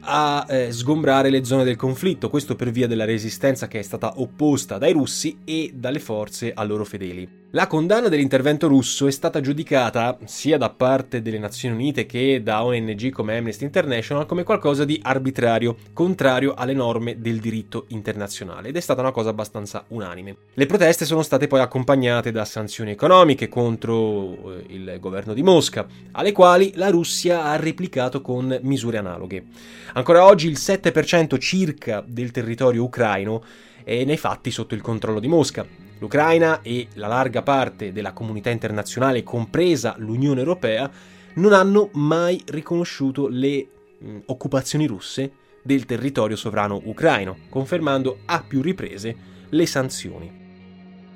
a 0.00 0.44
eh, 0.48 0.72
sgombrare 0.72 1.30
le 1.30 1.44
zone 1.44 1.62
del 1.62 1.76
conflitto, 1.76 2.28
questo 2.28 2.56
per 2.56 2.72
via 2.72 2.88
della 2.88 3.04
resistenza 3.04 3.68
che 3.68 3.78
è 3.78 3.82
stata 3.82 4.14
opposta 4.16 4.76
dai 4.78 4.92
russi 4.92 5.38
e 5.44 5.70
dalle 5.72 6.00
forze 6.00 6.52
a 6.52 6.64
loro 6.64 6.84
fedeli. 6.84 7.41
La 7.54 7.66
condanna 7.66 8.08
dell'intervento 8.08 8.66
russo 8.66 9.06
è 9.06 9.10
stata 9.10 9.42
giudicata 9.42 10.16
sia 10.24 10.56
da 10.56 10.70
parte 10.70 11.20
delle 11.20 11.38
Nazioni 11.38 11.74
Unite 11.74 12.06
che 12.06 12.42
da 12.42 12.64
ONG 12.64 13.10
come 13.10 13.36
Amnesty 13.36 13.64
International 13.64 14.24
come 14.24 14.42
qualcosa 14.42 14.86
di 14.86 14.98
arbitrario, 15.02 15.76
contrario 15.92 16.54
alle 16.54 16.72
norme 16.72 17.20
del 17.20 17.40
diritto 17.40 17.84
internazionale 17.88 18.68
ed 18.68 18.76
è 18.76 18.80
stata 18.80 19.02
una 19.02 19.10
cosa 19.10 19.28
abbastanza 19.28 19.84
unanime. 19.88 20.36
Le 20.54 20.64
proteste 20.64 21.04
sono 21.04 21.20
state 21.20 21.46
poi 21.46 21.60
accompagnate 21.60 22.30
da 22.30 22.46
sanzioni 22.46 22.92
economiche 22.92 23.50
contro 23.50 24.56
eh, 24.56 24.64
il 24.68 24.96
governo 24.98 25.34
di 25.34 25.42
Mosca, 25.42 25.86
alle 26.12 26.32
quali 26.32 26.72
la 26.76 26.88
Russia 26.88 27.44
ha 27.44 27.56
replicato 27.56 28.22
con 28.22 28.60
misure 28.62 28.96
analoghe. 28.96 29.44
Ancora 29.92 30.24
oggi 30.24 30.48
il 30.48 30.56
7% 30.58 31.38
circa 31.38 32.02
del 32.06 32.30
territorio 32.30 32.82
ucraino 32.82 33.44
è 33.84 34.04
nei 34.04 34.16
fatti 34.16 34.50
sotto 34.50 34.74
il 34.74 34.80
controllo 34.80 35.20
di 35.20 35.28
Mosca. 35.28 35.81
L'Ucraina 36.02 36.62
e 36.62 36.88
la 36.94 37.06
larga 37.06 37.42
parte 37.42 37.92
della 37.92 38.12
comunità 38.12 38.50
internazionale, 38.50 39.22
compresa 39.22 39.94
l'Unione 39.98 40.40
Europea, 40.40 40.90
non 41.34 41.52
hanno 41.52 41.90
mai 41.92 42.42
riconosciuto 42.46 43.28
le 43.28 43.68
mh, 43.98 44.16
occupazioni 44.26 44.86
russe 44.86 45.30
del 45.62 45.86
territorio 45.86 46.34
sovrano 46.34 46.80
ucraino, 46.86 47.36
confermando 47.48 48.18
a 48.24 48.42
più 48.42 48.62
riprese 48.62 49.14
le 49.48 49.64
sanzioni. 49.64 50.40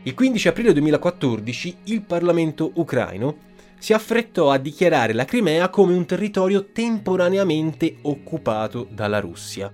Il 0.05 0.15
15 0.15 0.47
aprile 0.47 0.73
2014 0.73 1.79
il 1.87 2.03
Parlamento 2.03 2.71
ucraino 2.75 3.39
si 3.81 3.93
affrettò 3.93 4.53
a 4.53 4.59
dichiarare 4.59 5.15
la 5.15 5.25
Crimea 5.25 5.69
come 5.69 5.95
un 5.95 6.07
territorio 6.07 6.67
temporaneamente 6.67 7.97
occupato 8.03 8.87
dalla 8.89 9.19
Russia. 9.19 9.69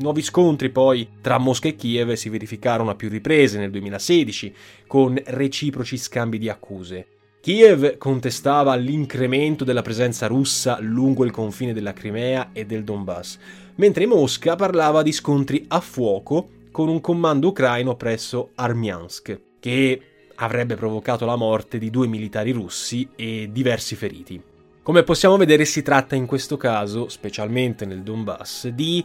Nuovi 0.00 0.22
scontri 0.22 0.70
poi 0.70 1.08
tra 1.20 1.38
Mosca 1.38 1.66
e 1.66 1.74
Kiev 1.74 2.12
si 2.12 2.28
verificarono 2.28 2.90
a 2.90 2.94
più 2.94 3.08
riprese 3.08 3.58
nel 3.58 3.72
2016, 3.72 4.54
con 4.86 5.20
reciproci 5.26 5.96
scambi 5.96 6.38
di 6.38 6.48
accuse. 6.48 7.06
Kiev 7.40 7.96
contestava 7.96 8.76
l'incremento 8.76 9.64
della 9.64 9.82
presenza 9.82 10.28
russa 10.28 10.78
lungo 10.80 11.24
il 11.24 11.32
confine 11.32 11.72
della 11.72 11.92
Crimea 11.92 12.50
e 12.52 12.64
del 12.64 12.84
Donbass, 12.84 13.38
mentre 13.76 14.06
Mosca 14.06 14.54
parlava 14.54 15.02
di 15.02 15.10
scontri 15.10 15.64
a 15.66 15.80
fuoco 15.80 16.48
con 16.70 16.88
un 16.88 17.00
comando 17.00 17.48
ucraino 17.48 17.96
presso 17.96 18.50
Armiansk, 18.54 19.40
che 19.58 20.00
avrebbe 20.36 20.76
provocato 20.76 21.26
la 21.26 21.34
morte 21.34 21.76
di 21.78 21.90
due 21.90 22.06
militari 22.06 22.52
russi 22.52 23.08
e 23.16 23.48
diversi 23.50 23.96
feriti. 23.96 24.40
Come 24.88 25.02
possiamo 25.02 25.36
vedere 25.36 25.64
si 25.64 25.82
tratta 25.82 26.14
in 26.14 26.24
questo 26.24 26.56
caso, 26.56 27.08
specialmente 27.08 27.84
nel 27.84 28.02
Donbass, 28.02 28.68
di 28.68 29.04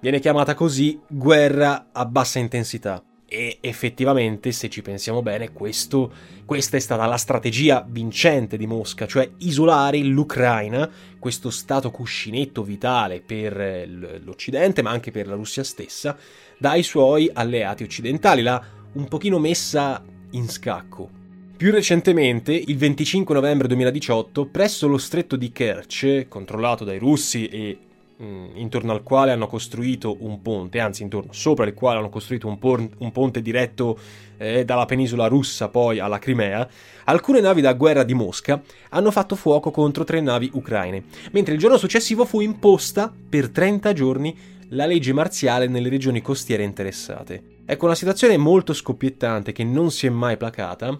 Viene 0.00 0.20
chiamata 0.20 0.54
così 0.54 1.00
guerra 1.08 1.88
a 1.92 2.04
bassa 2.06 2.38
intensità. 2.38 3.02
E 3.30 3.58
effettivamente, 3.60 4.52
se 4.52 4.70
ci 4.70 4.80
pensiamo 4.80 5.22
bene, 5.22 5.52
questo, 5.52 6.12
questa 6.46 6.76
è 6.76 6.80
stata 6.80 7.04
la 7.04 7.16
strategia 7.16 7.84
vincente 7.86 8.56
di 8.56 8.66
Mosca, 8.66 9.06
cioè 9.06 9.28
isolare 9.38 9.98
l'Ucraina, 9.98 10.88
questo 11.18 11.50
stato 11.50 11.90
cuscinetto 11.90 12.62
vitale 12.62 13.20
per 13.20 13.86
l'Occidente, 14.22 14.82
ma 14.82 14.90
anche 14.90 15.10
per 15.10 15.26
la 15.26 15.34
Russia 15.34 15.64
stessa, 15.64 16.16
dai 16.58 16.82
suoi 16.82 17.28
alleati 17.32 17.82
occidentali, 17.82 18.40
l'ha 18.40 18.64
un 18.92 19.08
pochino 19.08 19.38
messa 19.38 20.02
in 20.30 20.48
scacco. 20.48 21.10
Più 21.56 21.72
recentemente, 21.72 22.52
il 22.52 22.76
25 22.76 23.34
novembre 23.34 23.66
2018, 23.66 24.46
presso 24.46 24.86
lo 24.86 24.96
stretto 24.96 25.34
di 25.36 25.50
Kerch, 25.50 26.28
controllato 26.28 26.84
dai 26.84 26.98
russi 26.98 27.46
e 27.48 27.78
mh, 28.18 28.50
intorno 28.54 28.92
al 28.92 29.02
quale 29.02 29.32
hanno 29.32 29.46
costruito 29.46 30.16
un 30.20 30.42
ponte, 30.42 30.80
anzi 30.80 31.02
intorno 31.02 31.32
sopra 31.32 31.66
il 31.66 31.74
quale 31.74 31.98
hanno 31.98 32.10
costruito 32.10 32.46
un, 32.46 32.58
por- 32.58 32.88
un 32.98 33.12
ponte 33.12 33.40
diretto 33.40 33.98
eh, 34.36 34.64
dalla 34.64 34.86
penisola 34.86 35.26
russa 35.26 35.68
poi 35.68 35.98
alla 35.98 36.18
Crimea, 36.18 36.68
alcune 37.04 37.40
navi 37.40 37.60
da 37.60 37.72
guerra 37.74 38.02
di 38.02 38.14
Mosca 38.14 38.60
hanno 38.90 39.10
fatto 39.10 39.36
fuoco 39.36 39.70
contro 39.70 40.04
tre 40.04 40.20
navi 40.20 40.50
ucraine, 40.52 41.04
mentre 41.32 41.54
il 41.54 41.60
giorno 41.60 41.76
successivo 41.76 42.24
fu 42.24 42.40
imposta 42.40 43.12
per 43.28 43.50
30 43.50 43.92
giorni 43.92 44.36
la 44.72 44.84
legge 44.84 45.14
marziale 45.14 45.66
nelle 45.66 45.88
regioni 45.88 46.20
costiere 46.20 46.62
interessate. 46.62 47.56
Ecco 47.64 47.86
una 47.86 47.94
situazione 47.94 48.36
molto 48.36 48.72
scoppiettante 48.74 49.52
che 49.52 49.64
non 49.64 49.90
si 49.90 50.06
è 50.06 50.10
mai 50.10 50.36
placata 50.36 50.98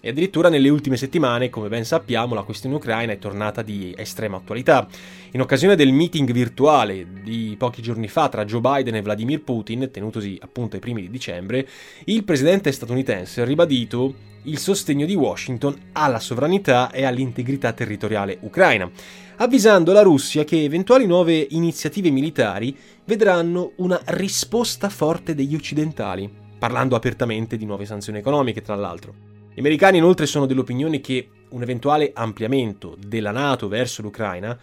e 0.00 0.08
addirittura 0.08 0.48
nelle 0.48 0.68
ultime 0.68 0.96
settimane, 0.96 1.50
come 1.50 1.68
ben 1.68 1.84
sappiamo, 1.84 2.34
la 2.34 2.42
questione 2.42 2.76
ucraina 2.76 3.12
è 3.12 3.18
tornata 3.18 3.62
di 3.62 3.94
estrema 3.96 4.38
attualità. 4.38 4.88
In 5.32 5.40
occasione 5.40 5.76
del 5.76 5.92
meeting 5.92 6.30
virtuale 6.32 7.06
di 7.22 7.54
pochi 7.58 7.82
giorni 7.82 8.08
fa 8.08 8.28
tra 8.28 8.44
Joe 8.44 8.60
Biden 8.60 8.96
e 8.96 9.02
Vladimir 9.02 9.42
Putin, 9.42 9.90
tenutosi 9.92 10.38
appunto 10.40 10.76
ai 10.76 10.80
primi 10.80 11.02
di 11.02 11.10
dicembre, 11.10 11.68
il 12.04 12.24
presidente 12.24 12.72
statunitense 12.72 13.42
ha 13.42 13.44
ribadito 13.44 14.28
il 14.44 14.58
sostegno 14.58 15.04
di 15.04 15.14
Washington 15.14 15.76
alla 15.92 16.18
sovranità 16.18 16.90
e 16.90 17.04
all'integrità 17.04 17.72
territoriale 17.72 18.38
ucraina, 18.40 18.90
avvisando 19.36 19.92
la 19.92 20.02
Russia 20.02 20.44
che 20.44 20.64
eventuali 20.64 21.06
nuove 21.06 21.46
iniziative 21.50 22.10
militari 22.10 22.74
vedranno 23.04 23.72
una 23.76 24.00
risposta 24.06 24.88
forte 24.88 25.34
degli 25.34 25.54
occidentali, 25.54 26.30
parlando 26.58 26.96
apertamente 26.96 27.56
di 27.56 27.66
nuove 27.66 27.84
sanzioni 27.84 28.18
economiche, 28.18 28.62
tra 28.62 28.76
l'altro. 28.76 29.29
Gli 29.60 29.66
americani 29.66 29.98
inoltre 29.98 30.24
sono 30.24 30.46
dell'opinione 30.46 31.02
che 31.02 31.28
un 31.50 31.60
eventuale 31.60 32.12
ampliamento 32.14 32.96
della 32.98 33.30
Nato 33.30 33.68
verso 33.68 34.00
l'Ucraina 34.00 34.58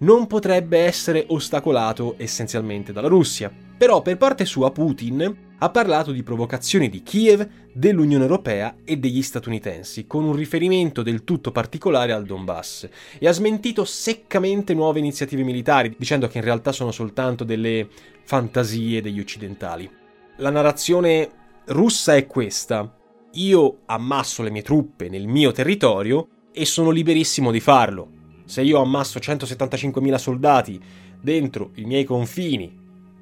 non 0.00 0.26
potrebbe 0.26 0.80
essere 0.80 1.24
ostacolato 1.28 2.16
essenzialmente 2.18 2.92
dalla 2.92 3.08
Russia. 3.08 3.50
Però 3.78 4.02
per 4.02 4.18
parte 4.18 4.44
sua 4.44 4.70
Putin 4.70 5.54
ha 5.56 5.70
parlato 5.70 6.12
di 6.12 6.22
provocazioni 6.22 6.90
di 6.90 7.02
Kiev, 7.02 7.48
dell'Unione 7.72 8.24
Europea 8.24 8.76
e 8.84 8.98
degli 8.98 9.22
statunitensi, 9.22 10.06
con 10.06 10.24
un 10.24 10.36
riferimento 10.36 11.02
del 11.02 11.24
tutto 11.24 11.50
particolare 11.50 12.12
al 12.12 12.26
Donbass, 12.26 12.86
e 13.18 13.26
ha 13.26 13.32
smentito 13.32 13.86
seccamente 13.86 14.74
nuove 14.74 14.98
iniziative 14.98 15.42
militari, 15.42 15.94
dicendo 15.96 16.28
che 16.28 16.36
in 16.36 16.44
realtà 16.44 16.70
sono 16.70 16.90
soltanto 16.90 17.44
delle 17.44 17.88
fantasie 18.24 19.00
degli 19.00 19.20
occidentali. 19.20 19.90
La 20.36 20.50
narrazione 20.50 21.30
russa 21.64 22.14
è 22.14 22.26
questa 22.26 22.98
io 23.34 23.80
ammasso 23.86 24.42
le 24.42 24.50
mie 24.50 24.62
truppe 24.62 25.08
nel 25.08 25.26
mio 25.26 25.52
territorio 25.52 26.28
e 26.52 26.64
sono 26.64 26.90
liberissimo 26.90 27.50
di 27.50 27.60
farlo. 27.60 28.08
Se 28.44 28.62
io 28.62 28.80
ammasso 28.80 29.18
175.000 29.18 30.14
soldati 30.16 30.80
dentro 31.20 31.70
i 31.76 31.84
miei 31.84 32.04
confini, 32.04 32.72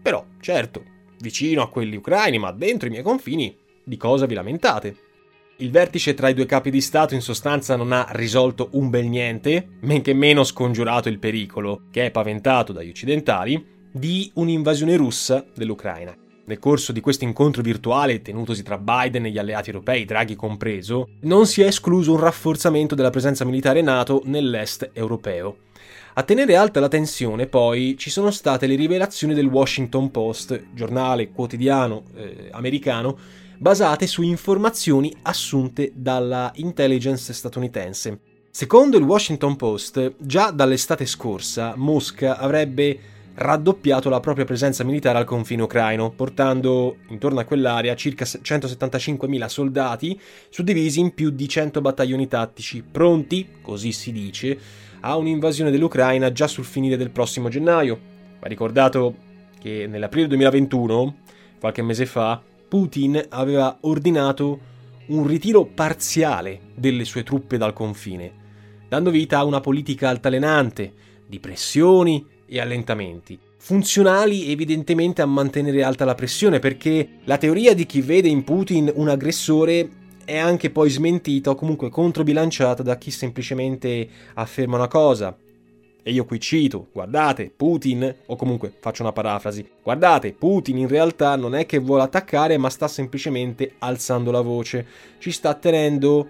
però, 0.03 0.25
certo, 0.41 0.83
vicino 1.21 1.63
a 1.63 1.69
quelli 1.69 1.97
ucraini, 1.97 2.39
ma 2.39 2.51
dentro 2.51 2.89
i 2.89 2.91
miei 2.91 3.05
confini, 3.05 3.57
di 3.85 3.97
cosa 3.97 4.27
vi 4.27 4.35
lamentate? 4.35 4.97
Il 5.59 5.71
vertice 5.71 6.15
tra 6.15 6.29
i 6.29 6.35
due 6.35 6.47
capi 6.47 6.71
di 6.71 6.81
Stato 6.81 7.15
in 7.15 7.21
sostanza 7.21 7.77
non 7.77 7.93
ha 7.93 8.09
risolto 8.11 8.71
un 8.73 8.91
bel 8.91 9.07
niente, 9.07 9.77
men 9.83 10.03
che 10.03 10.13
meno 10.13 10.43
scongiurato 10.43 11.09
il 11.09 11.21
pericolo, 11.21 11.83
che 11.91 12.07
è 12.07 12.11
paventato 12.11 12.73
dagli 12.73 12.89
occidentali, 12.89 13.65
di 13.93 14.31
un'invasione 14.35 14.97
russa 14.97 15.45
dell'Ucraina. 15.55 16.17
Nel 16.45 16.59
corso 16.59 16.91
di 16.91 17.01
questo 17.01 17.23
incontro 17.23 17.63
virtuale 17.63 18.21
tenutosi 18.21 18.65
tra 18.65 18.77
Biden 18.77 19.27
e 19.27 19.31
gli 19.31 19.39
alleati 19.39 19.71
europei, 19.71 20.05
Draghi 20.05 20.35
compreso, 20.35 21.11
non 21.21 21.47
si 21.47 21.63
è 21.63 21.67
escluso 21.67 22.13
un 22.13 22.19
rafforzamento 22.19 22.97
della 22.97 23.11
presenza 23.11 23.45
militare 23.45 23.81
NATO 23.81 24.23
nell'est 24.25 24.91
europeo. 24.93 25.57
A 26.15 26.25
tenere 26.25 26.57
alta 26.57 26.81
la 26.81 26.89
tensione, 26.89 27.47
poi, 27.47 27.95
ci 27.97 28.11
sono 28.11 28.33
state 28.33 28.67
le 28.67 28.75
rivelazioni 28.75 29.35
del 29.35 29.47
Washington 29.47 30.11
Post, 30.11 30.65
giornale 30.75 31.31
quotidiano 31.31 32.03
eh, 32.17 32.49
americano, 32.51 33.17
basate 33.57 34.09
su 34.09 34.23
informazioni 34.23 35.15
assunte 35.23 35.93
dalla 35.95 36.51
intelligence 36.57 37.33
statunitense. 37.33 38.19
Secondo 38.51 38.99
il 38.99 39.05
Washington 39.05 39.55
Post, 39.55 40.17
già 40.19 40.51
dall'estate 40.51 41.07
scorsa 41.07 41.75
Mosca 41.77 42.37
avrebbe 42.37 42.99
raddoppiato 43.35 44.09
la 44.09 44.21
propria 44.21 44.45
presenza 44.45 44.85
militare 44.85 45.19
al 45.19 45.25
confine 45.25 45.63
ucraino, 45.63 46.11
portando 46.11 46.97
intorno 47.09 47.41
a 47.41 47.45
quell'area 47.45 47.95
circa 47.95 48.25
175.000 48.25 49.47
soldati, 49.47 50.21
suddivisi 50.49 51.01
in 51.01 51.15
più 51.15 51.31
di 51.31 51.49
100 51.49 51.81
battaglioni 51.81 52.29
tattici, 52.29 52.83
pronti, 52.83 53.49
così 53.63 53.93
si 53.93 54.13
dice, 54.13 54.59
a 55.01 55.17
un'invasione 55.17 55.71
dell'Ucraina 55.71 56.33
già 56.33 56.47
sul 56.47 56.65
finire 56.65 56.97
del 56.97 57.11
prossimo 57.11 57.49
gennaio. 57.49 57.99
Va 58.41 58.49
ricordato 58.49 59.17
che 59.59 59.87
nell'aprile 59.87 60.27
2021, 60.29 61.17
qualche 61.59 61.83
mese 61.83 62.07
fa, 62.07 62.41
Putin 62.69 63.23
aveva 63.31 63.79
ordinato 63.83 64.71
un 65.07 65.27
ritiro 65.27 65.65
parziale 65.65 66.61
delle 66.75 67.05
sue 67.05 67.23
truppe 67.23 67.59
dal 67.59 67.73
confine, 67.73 68.33
dando 68.89 69.11
vita 69.11 69.39
a 69.39 69.45
una 69.45 69.61
politica 69.61 70.09
altalenante 70.09 70.93
di 71.27 71.39
pressioni 71.39 72.25
e 72.53 72.61
allentamenti, 72.61 73.39
funzionali 73.57 74.51
evidentemente 74.53 75.23
a 75.23 75.27
mantenere 75.27 75.83
alta 75.83 76.05
la 76.05 76.15
pressione, 76.15 76.59
perché 76.59 77.21
la 77.25 77.39
teoria 77.39 77.75
di 77.75 77.87
chi 77.87 78.03
vede 78.03 78.29
in 78.29 78.45
Putin 78.45 78.93
un 78.95 79.09
aggressore 79.09 79.89
è 80.23 80.37
anche 80.37 80.69
poi 80.69 80.91
smentita 80.91 81.49
o 81.49 81.55
comunque 81.55 81.89
controbilanciata 81.89 82.83
da 82.83 82.99
chi 82.99 83.11
semplicemente 83.11 84.07
afferma 84.35 84.77
una 84.77 84.89
cosa. 84.89 85.35
E 86.05 86.13
io 86.13 86.27
qui 86.27 86.39
cito, 86.41 86.89
guardate, 86.93 87.51
Putin, 87.57 88.15
o 88.27 88.37
comunque 88.37 88.71
faccio 88.81 89.03
una 89.03 89.13
parafrasi, 89.13 89.67
guardate, 89.83 90.33
Putin 90.33 90.77
in 90.77 90.89
realtà 90.89 91.37
non 91.37 91.55
è 91.55 91.65
che 91.65 91.79
vuole 91.79 92.03
attaccare, 92.03 92.59
ma 92.59 92.69
sta 92.69 92.87
semplicemente 92.87 93.77
alzando 93.79 94.31
la 94.31 94.43
voce, 94.43 94.87
ci 95.19 95.31
sta 95.31 95.55
tenendo 95.55 96.29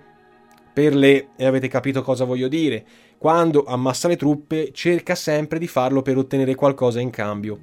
per 0.73 0.95
le... 0.95 1.31
e 1.37 1.45
avete 1.47 1.67
capito 1.69 2.03
cosa 2.03 2.25
voglio 2.25 2.49
dire 2.49 2.85
quando 3.23 3.63
ammassa 3.63 4.09
le 4.09 4.17
truppe 4.17 4.73
cerca 4.73 5.15
sempre 5.15 5.61
di 5.61 5.69
farlo 5.69 6.03
per 6.03 6.17
ottenere 6.17 6.57
qualcosa 6.57 6.99
in 6.99 7.11
cambio. 7.11 7.57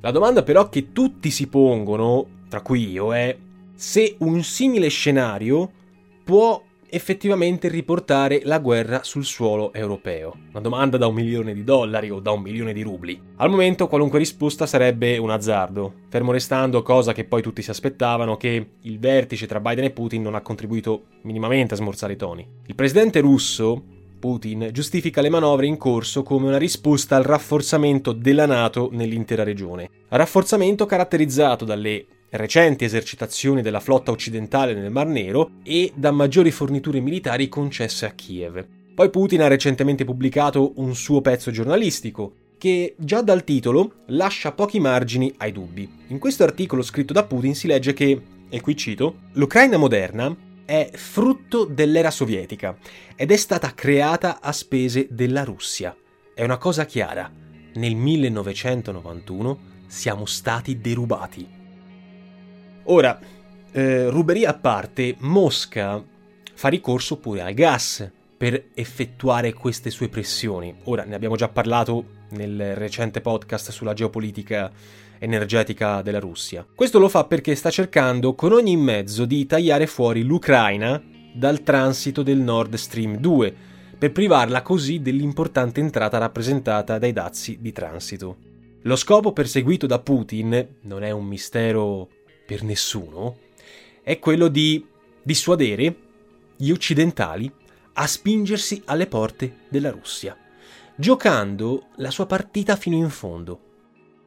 La 0.00 0.12
domanda 0.12 0.44
però 0.44 0.68
che 0.68 0.92
tutti 0.92 1.32
si 1.32 1.48
pongono, 1.48 2.24
tra 2.48 2.60
cui 2.60 2.88
io, 2.88 3.12
è 3.12 3.36
se 3.74 4.14
un 4.20 4.44
simile 4.44 4.86
scenario 4.86 5.68
può 6.22 6.62
effettivamente 6.88 7.66
riportare 7.66 8.42
la 8.44 8.60
guerra 8.60 9.02
sul 9.02 9.24
suolo 9.24 9.72
europeo. 9.72 10.36
Una 10.50 10.60
domanda 10.60 10.98
da 10.98 11.08
un 11.08 11.14
milione 11.14 11.52
di 11.52 11.64
dollari 11.64 12.10
o 12.10 12.20
da 12.20 12.30
un 12.30 12.42
milione 12.42 12.72
di 12.72 12.82
rubli. 12.82 13.20
Al 13.38 13.50
momento 13.50 13.88
qualunque 13.88 14.20
risposta 14.20 14.66
sarebbe 14.66 15.18
un 15.18 15.30
azzardo, 15.30 15.94
fermo 16.08 16.30
restando 16.30 16.82
cosa 16.82 17.12
che 17.12 17.24
poi 17.24 17.42
tutti 17.42 17.60
si 17.60 17.70
aspettavano 17.70 18.36
che 18.36 18.74
il 18.82 19.00
vertice 19.00 19.48
tra 19.48 19.58
Biden 19.58 19.86
e 19.86 19.90
Putin 19.90 20.22
non 20.22 20.36
ha 20.36 20.42
contribuito 20.42 21.06
minimamente 21.22 21.74
a 21.74 21.76
smorzare 21.76 22.12
i 22.12 22.16
toni. 22.16 22.46
Il 22.66 22.76
presidente 22.76 23.18
russo 23.18 23.93
Putin 24.24 24.70
giustifica 24.72 25.20
le 25.20 25.28
manovre 25.28 25.66
in 25.66 25.76
corso 25.76 26.22
come 26.22 26.46
una 26.46 26.56
risposta 26.56 27.14
al 27.14 27.24
rafforzamento 27.24 28.12
della 28.12 28.46
Nato 28.46 28.88
nell'intera 28.90 29.42
regione. 29.42 29.90
Rafforzamento 30.08 30.86
caratterizzato 30.86 31.66
dalle 31.66 32.06
recenti 32.30 32.86
esercitazioni 32.86 33.60
della 33.60 33.80
flotta 33.80 34.12
occidentale 34.12 34.72
nel 34.72 34.90
Mar 34.90 35.08
Nero 35.08 35.50
e 35.62 35.92
da 35.94 36.10
maggiori 36.10 36.50
forniture 36.52 37.00
militari 37.00 37.50
concesse 37.50 38.06
a 38.06 38.12
Kiev. 38.12 38.66
Poi 38.94 39.10
Putin 39.10 39.42
ha 39.42 39.46
recentemente 39.46 40.06
pubblicato 40.06 40.72
un 40.76 40.94
suo 40.94 41.20
pezzo 41.20 41.50
giornalistico 41.50 42.32
che 42.56 42.94
già 42.96 43.20
dal 43.20 43.44
titolo 43.44 44.04
lascia 44.06 44.52
pochi 44.52 44.80
margini 44.80 45.34
ai 45.36 45.52
dubbi. 45.52 45.86
In 46.06 46.18
questo 46.18 46.44
articolo 46.44 46.80
scritto 46.80 47.12
da 47.12 47.24
Putin 47.24 47.54
si 47.54 47.66
legge 47.66 47.92
che, 47.92 48.18
e 48.48 48.60
qui 48.62 48.74
cito, 48.74 49.16
l'Ucraina 49.32 49.76
moderna 49.76 50.34
è 50.64 50.90
frutto 50.94 51.64
dell'era 51.64 52.10
sovietica 52.10 52.76
ed 53.16 53.30
è 53.30 53.36
stata 53.36 53.72
creata 53.74 54.40
a 54.40 54.52
spese 54.52 55.08
della 55.10 55.44
Russia. 55.44 55.94
È 56.34 56.42
una 56.42 56.58
cosa 56.58 56.84
chiara. 56.86 57.30
Nel 57.74 57.94
1991 57.94 59.58
siamo 59.86 60.26
stati 60.26 60.80
derubati. 60.80 61.48
Ora, 62.84 63.18
eh, 63.72 64.08
ruberia 64.08 64.50
a 64.50 64.54
parte, 64.54 65.16
Mosca 65.18 66.02
fa 66.54 66.68
ricorso 66.68 67.18
pure 67.18 67.42
al 67.42 67.54
gas 67.54 68.08
per 68.36 68.70
effettuare 68.74 69.52
queste 69.52 69.90
sue 69.90 70.08
pressioni. 70.08 70.74
Ora, 70.84 71.04
ne 71.04 71.14
abbiamo 71.14 71.36
già 71.36 71.48
parlato 71.48 72.22
nel 72.30 72.74
recente 72.74 73.20
podcast 73.20 73.70
sulla 73.70 73.94
geopolitica 73.94 74.70
energetica 75.18 76.02
della 76.02 76.20
Russia. 76.20 76.66
Questo 76.74 76.98
lo 76.98 77.08
fa 77.08 77.24
perché 77.24 77.54
sta 77.54 77.70
cercando 77.70 78.34
con 78.34 78.52
ogni 78.52 78.76
mezzo 78.76 79.24
di 79.24 79.46
tagliare 79.46 79.86
fuori 79.86 80.22
l'Ucraina 80.22 81.02
dal 81.32 81.62
transito 81.62 82.22
del 82.22 82.38
Nord 82.38 82.74
Stream 82.74 83.16
2, 83.16 83.54
per 83.98 84.12
privarla 84.12 84.62
così 84.62 85.00
dell'importante 85.00 85.80
entrata 85.80 86.18
rappresentata 86.18 86.98
dai 86.98 87.12
dazi 87.12 87.58
di 87.60 87.72
transito. 87.72 88.36
Lo 88.82 88.96
scopo 88.96 89.32
perseguito 89.32 89.86
da 89.86 89.98
Putin, 89.98 90.66
non 90.82 91.02
è 91.02 91.10
un 91.10 91.24
mistero 91.24 92.08
per 92.44 92.62
nessuno, 92.62 93.38
è 94.02 94.18
quello 94.18 94.48
di 94.48 94.86
dissuadere 95.22 95.96
gli 96.56 96.70
occidentali 96.70 97.50
a 97.94 98.06
spingersi 98.06 98.82
alle 98.84 99.06
porte 99.06 99.60
della 99.68 99.90
Russia. 99.90 100.36
giocando 100.96 101.88
la 101.96 102.10
sua 102.10 102.26
partita 102.26 102.76
fino 102.76 102.96
in 102.96 103.10
fondo. 103.10 103.63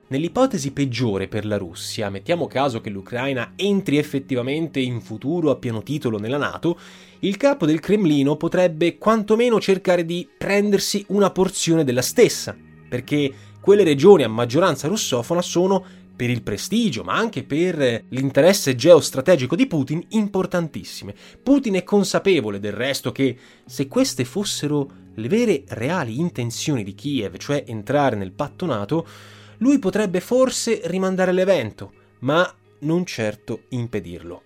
Nell'ipotesi 0.09 0.71
peggiore 0.71 1.27
per 1.27 1.45
la 1.45 1.57
Russia, 1.57 2.09
mettiamo 2.09 2.47
caso 2.47 2.79
che 2.79 2.89
l'Ucraina 2.89 3.51
entri 3.57 3.97
effettivamente 3.97 4.79
in 4.79 5.01
futuro 5.01 5.51
a 5.51 5.57
pieno 5.57 5.83
titolo 5.83 6.17
nella 6.17 6.37
Nato, 6.37 6.79
il 7.19 7.35
capo 7.35 7.65
del 7.65 7.81
Cremlino 7.81 8.37
potrebbe 8.37 8.97
quantomeno 8.97 9.59
cercare 9.59 10.05
di 10.05 10.25
prendersi 10.37 11.03
una 11.09 11.29
porzione 11.31 11.83
della 11.83 12.01
stessa, 12.01 12.55
perché 12.87 13.33
quelle 13.59 13.83
regioni 13.83 14.23
a 14.23 14.29
maggioranza 14.29 14.87
russofona 14.87 15.41
sono 15.41 15.83
per 16.15 16.29
il 16.29 16.41
prestigio, 16.41 17.03
ma 17.03 17.15
anche 17.15 17.43
per 17.43 18.05
l'interesse 18.07 18.75
geostrategico 18.75 19.57
di 19.57 19.67
Putin, 19.67 20.01
importantissime. 20.11 21.13
Putin 21.43 21.73
è 21.73 21.83
consapevole 21.83 22.61
del 22.61 22.71
resto 22.71 23.11
che 23.11 23.37
se 23.65 23.89
queste 23.89 24.23
fossero 24.23 24.89
le 25.15 25.27
vere 25.27 25.63
reali 25.67 26.17
intenzioni 26.17 26.85
di 26.85 26.95
Kiev, 26.95 27.35
cioè 27.35 27.65
entrare 27.67 28.15
nel 28.15 28.31
patto 28.31 28.65
NATO, 28.65 29.05
lui 29.57 29.79
potrebbe 29.79 30.19
forse 30.19 30.81
rimandare 30.85 31.31
l'evento, 31.31 31.91
ma 32.19 32.51
non 32.79 33.05
certo 33.05 33.61
impedirlo. 33.69 34.43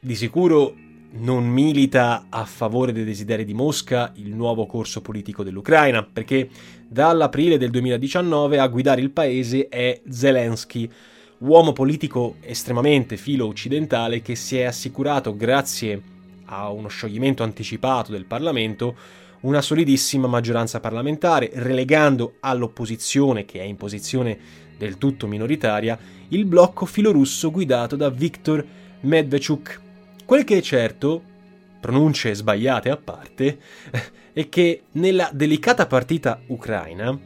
Di 0.00 0.14
sicuro 0.14 0.74
non 1.10 1.46
milita 1.46 2.26
a 2.28 2.44
favore 2.44 2.92
dei 2.92 3.04
desideri 3.04 3.44
di 3.44 3.54
Mosca 3.54 4.12
il 4.16 4.34
nuovo 4.34 4.66
corso 4.66 5.00
politico 5.00 5.42
dell'Ucraina, 5.42 6.02
perché 6.02 6.48
dall'aprile 6.86 7.56
del 7.56 7.70
2019 7.70 8.58
a 8.58 8.66
guidare 8.66 9.00
il 9.00 9.10
paese 9.10 9.68
è 9.68 10.00
Zelensky, 10.08 10.90
uomo 11.38 11.72
politico 11.72 12.36
estremamente 12.40 13.16
filo 13.16 13.46
occidentale 13.46 14.20
che 14.20 14.34
si 14.34 14.58
è 14.58 14.64
assicurato, 14.64 15.36
grazie 15.36 16.02
a 16.46 16.70
uno 16.70 16.88
scioglimento 16.88 17.42
anticipato 17.42 18.10
del 18.10 18.24
Parlamento, 18.24 18.96
una 19.40 19.60
solidissima 19.60 20.26
maggioranza 20.26 20.80
parlamentare, 20.80 21.50
relegando 21.54 22.36
all'opposizione, 22.40 23.44
che 23.44 23.60
è 23.60 23.64
in 23.64 23.76
posizione 23.76 24.38
del 24.76 24.98
tutto 24.98 25.26
minoritaria, 25.26 25.98
il 26.28 26.44
blocco 26.44 26.86
filorusso 26.86 27.50
guidato 27.50 27.96
da 27.96 28.10
Viktor 28.10 28.64
Medvedchuk. 29.00 29.80
Quel 30.24 30.44
che 30.44 30.58
è 30.58 30.60
certo, 30.60 31.22
pronunce 31.80 32.34
sbagliate 32.34 32.90
a 32.90 32.96
parte, 32.96 33.58
è 34.32 34.48
che 34.48 34.82
nella 34.92 35.30
delicata 35.32 35.86
partita 35.86 36.40
ucraina 36.46 37.18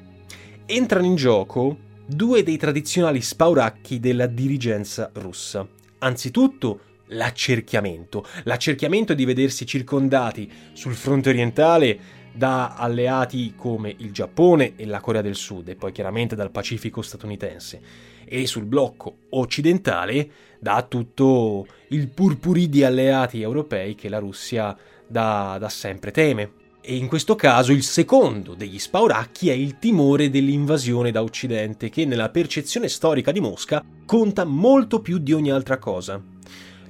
entrano 0.67 1.07
in 1.07 1.15
gioco 1.15 1.77
due 2.07 2.43
dei 2.43 2.57
tradizionali 2.57 3.21
spauracchi 3.21 4.01
della 4.01 4.27
dirigenza 4.27 5.11
russa. 5.15 5.67
Anzitutto 5.99 6.81
l'accerchiamento, 7.13 8.27
l'accerchiamento 8.45 9.15
di 9.15 9.25
vedersi 9.25 9.67
circondati 9.67 10.51
sul 10.73 10.95
fronte 10.95 11.31
orientale 11.31 12.21
da 12.33 12.75
alleati 12.75 13.55
come 13.57 13.95
il 13.99 14.11
Giappone 14.11 14.75
e 14.77 14.87
la 14.87 15.01
Corea 15.01 15.23
del 15.23 15.35
Sud 15.35 15.69
e 15.69 15.77
poi 15.77 15.93
chiaramente 15.93 16.35
dal 16.35 16.51
Pacifico 16.51 17.03
statunitense 17.03 17.81
e 18.25 18.47
sul 18.47 18.65
blocco 18.65 19.17
occidentale 19.31 20.31
da 20.59 20.83
tutto 20.89 21.67
il 21.89 22.09
purpurì 22.09 22.69
di 22.69 22.85
alleati 22.85 23.43
europei 23.43 23.95
che 23.95 24.09
la 24.09 24.19
Russia 24.19 24.77
da, 25.07 25.57
da 25.61 25.69
sempre 25.69 26.11
teme. 26.11 26.61
E 26.81 26.97
in 26.97 27.07
questo 27.07 27.37
caso 27.37 27.71
il 27.71 27.83
secondo 27.83 28.55
degli 28.55 28.79
spauracchi 28.79 29.51
è 29.51 29.53
il 29.53 29.79
timore 29.79 30.31
dell'invasione 30.31 31.13
da 31.13 31.23
Occidente, 31.23 31.91
che 31.91 32.05
nella 32.07 32.31
percezione 32.31 32.89
storica 32.89 33.31
di 33.31 33.39
Mosca 33.39 33.85
conta 34.05 34.45
molto 34.45 35.01
più 35.01 35.19
di 35.19 35.33
ogni 35.33 35.51
altra 35.51 35.79
cosa. 35.79 36.32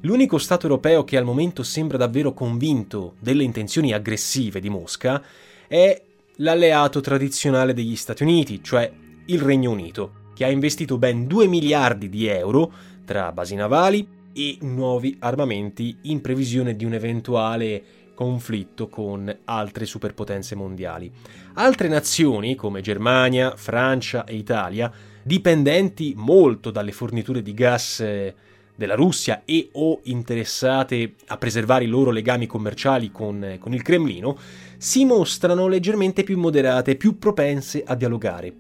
L'unico 0.05 0.39
Stato 0.39 0.67
europeo 0.67 1.05
che 1.05 1.17
al 1.17 1.25
momento 1.25 1.63
sembra 1.63 1.97
davvero 1.97 2.33
convinto 2.33 3.15
delle 3.21 3.45
intenzioni 3.45 3.93
aggressive 3.93 4.59
di 4.59 4.69
Mosca 4.69 5.23
è 5.69 6.03
l'alleato 6.37 7.01
tradizionale 7.01 7.73
degli 7.73 7.95
Stati 7.95 8.25
Uniti, 8.25 8.65
cioè 8.65 8.91
il 9.27 9.41
Regno 9.41 9.71
Unito, 9.71 10.31
che 10.35 10.45
ha 10.45 10.51
investito 10.51 10.99
ben 10.99 11.29
2 11.29 11.47
miliardi 11.47 12.09
di 12.09 12.27
euro 12.27 12.73
tra 13.05 13.31
basi 13.31 13.55
navali 13.55 14.05
e 14.33 14.59
nuovi 14.63 15.17
armamenti 15.21 15.97
in 16.03 16.21
previsione 16.21 16.75
di 16.75 16.85
un 16.85 16.95
eventuale 16.95 17.83
conflitto 18.17 18.89
con 18.89 19.33
altre 19.45 19.87
superpotenze 19.87 20.57
mondiali. 20.57 21.13
Altre 21.55 21.87
nazioni 21.87 22.57
come 22.57 22.81
Germania, 22.81 23.55
Francia 23.55 24.25
e 24.25 24.35
Italia, 24.35 24.91
dipendenti 25.23 26.15
molto 26.17 26.73
dalle 26.73 26.91
forniture 26.91 27.41
di 27.41 27.55
gas 27.55 28.01
eh, 28.01 28.35
della 28.75 28.95
Russia 28.95 29.43
e 29.45 29.69
o 29.73 30.01
interessate 30.05 31.15
a 31.27 31.37
preservare 31.37 31.85
i 31.85 31.89
loro 31.89 32.11
legami 32.11 32.47
commerciali 32.47 33.11
con, 33.11 33.57
con 33.59 33.75
il 33.75 33.83
Cremlino, 33.83 34.37
si 34.79 35.05
mostrano 35.05 35.69
leggermente 35.69 36.25
più 36.25 36.39
moderate, 36.39 36.97
più 36.97 37.19
propense 37.19 37.83
a 37.85 37.95
dialogare. 37.95 38.53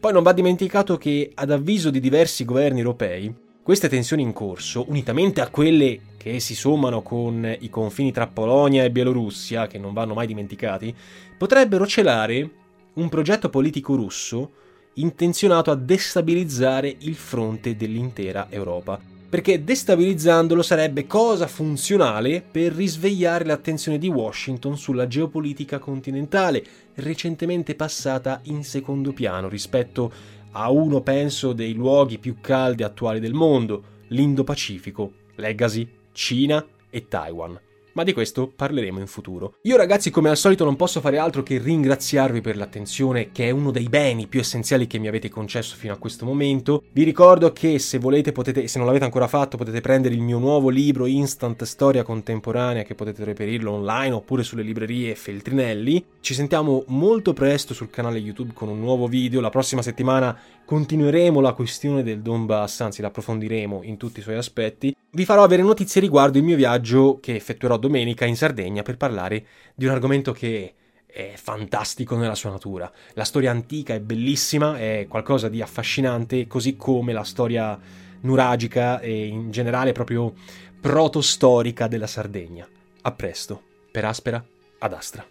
Poi 0.00 0.12
non 0.12 0.22
va 0.22 0.32
dimenticato 0.32 0.96
che, 0.96 1.30
ad 1.34 1.50
avviso 1.50 1.90
di 1.90 2.00
diversi 2.00 2.44
governi 2.44 2.78
europei, 2.78 3.32
queste 3.62 3.88
tensioni 3.88 4.22
in 4.22 4.32
corso, 4.32 4.86
unitamente 4.88 5.40
a 5.40 5.50
quelle 5.50 6.00
che 6.16 6.40
si 6.40 6.54
sommano 6.54 7.02
con 7.02 7.56
i 7.60 7.68
confini 7.68 8.10
tra 8.10 8.26
Polonia 8.26 8.82
e 8.82 8.90
Bielorussia, 8.90 9.66
che 9.66 9.78
non 9.78 9.92
vanno 9.92 10.14
mai 10.14 10.26
dimenticati, 10.26 10.94
potrebbero 11.36 11.86
celare 11.86 12.50
un 12.94 13.08
progetto 13.08 13.50
politico 13.50 13.94
russo 13.94 14.52
intenzionato 14.94 15.70
a 15.70 15.76
destabilizzare 15.76 16.92
il 17.00 17.14
fronte 17.14 17.76
dell'intera 17.76 18.48
Europa 18.50 19.16
perché 19.28 19.62
destabilizzandolo 19.62 20.62
sarebbe 20.62 21.06
cosa 21.06 21.46
funzionale 21.46 22.42
per 22.42 22.72
risvegliare 22.72 23.44
l'attenzione 23.44 23.98
di 23.98 24.08
Washington 24.08 24.76
sulla 24.78 25.06
geopolitica 25.06 25.78
continentale, 25.78 26.64
recentemente 26.94 27.74
passata 27.74 28.40
in 28.44 28.64
secondo 28.64 29.12
piano 29.12 29.48
rispetto 29.48 30.10
a 30.52 30.70
uno, 30.70 31.02
penso, 31.02 31.52
dei 31.52 31.74
luoghi 31.74 32.18
più 32.18 32.36
caldi 32.40 32.82
attuali 32.82 33.20
del 33.20 33.34
mondo, 33.34 33.82
l'Indo-Pacifico, 34.08 35.12
legacy 35.34 35.86
Cina 36.12 36.64
e 36.88 37.06
Taiwan 37.06 37.60
ma 37.98 38.04
di 38.04 38.12
questo 38.12 38.46
parleremo 38.54 39.00
in 39.00 39.08
futuro. 39.08 39.54
Io 39.62 39.76
ragazzi 39.76 40.10
come 40.10 40.28
al 40.28 40.36
solito 40.36 40.62
non 40.62 40.76
posso 40.76 41.00
fare 41.00 41.18
altro 41.18 41.42
che 41.42 41.58
ringraziarvi 41.58 42.40
per 42.40 42.56
l'attenzione 42.56 43.32
che 43.32 43.48
è 43.48 43.50
uno 43.50 43.72
dei 43.72 43.88
beni 43.88 44.28
più 44.28 44.38
essenziali 44.38 44.86
che 44.86 44.98
mi 44.98 45.08
avete 45.08 45.28
concesso 45.28 45.74
fino 45.74 45.92
a 45.92 45.96
questo 45.96 46.24
momento. 46.24 46.84
Vi 46.92 47.02
ricordo 47.02 47.52
che 47.52 47.80
se 47.80 47.98
volete 47.98 48.30
potete, 48.30 48.68
se 48.68 48.78
non 48.78 48.86
l'avete 48.86 49.04
ancora 49.04 49.26
fatto, 49.26 49.56
potete 49.56 49.80
prendere 49.80 50.14
il 50.14 50.20
mio 50.20 50.38
nuovo 50.38 50.68
libro 50.68 51.06
Instant 51.06 51.64
Storia 51.64 52.04
Contemporanea 52.04 52.84
che 52.84 52.94
potete 52.94 53.24
reperirlo 53.24 53.72
online 53.72 54.14
oppure 54.14 54.44
sulle 54.44 54.62
librerie 54.62 55.16
Feltrinelli. 55.16 56.04
Ci 56.20 56.34
sentiamo 56.34 56.84
molto 56.86 57.32
presto 57.32 57.74
sul 57.74 57.90
canale 57.90 58.18
YouTube 58.18 58.52
con 58.54 58.68
un 58.68 58.78
nuovo 58.78 59.08
video. 59.08 59.40
La 59.40 59.50
prossima 59.50 59.82
settimana 59.82 60.38
continueremo 60.68 61.40
la 61.40 61.54
questione 61.54 62.02
del 62.02 62.20
Donbass, 62.20 62.80
anzi 62.80 63.00
l'approfondiremo 63.00 63.84
in 63.84 63.96
tutti 63.96 64.18
i 64.18 64.22
suoi 64.22 64.34
aspetti. 64.34 64.94
Vi 65.12 65.24
farò 65.24 65.42
avere 65.42 65.62
notizie 65.62 65.98
riguardo 65.98 66.36
il 66.36 66.44
mio 66.44 66.56
viaggio 66.56 67.20
che 67.22 67.34
effettuerò 67.34 67.78
domenica 67.78 68.26
in 68.26 68.36
Sardegna 68.36 68.82
per 68.82 68.98
parlare 68.98 69.46
di 69.74 69.86
un 69.86 69.92
argomento 69.92 70.30
che 70.32 70.74
è 71.06 71.32
fantastico 71.36 72.16
nella 72.16 72.34
sua 72.34 72.50
natura. 72.50 72.92
La 73.14 73.24
storia 73.24 73.50
antica 73.50 73.94
è 73.94 74.00
bellissima, 74.00 74.78
è 74.78 75.06
qualcosa 75.08 75.48
di 75.48 75.62
affascinante, 75.62 76.46
così 76.46 76.76
come 76.76 77.14
la 77.14 77.24
storia 77.24 77.78
nuragica 78.20 79.00
e 79.00 79.24
in 79.24 79.50
generale 79.50 79.92
proprio 79.92 80.34
protostorica 80.78 81.88
della 81.88 82.06
Sardegna. 82.06 82.68
A 83.00 83.12
presto, 83.12 83.62
per 83.90 84.04
Aspera 84.04 84.44
ad 84.80 84.92
Astra. 84.92 85.26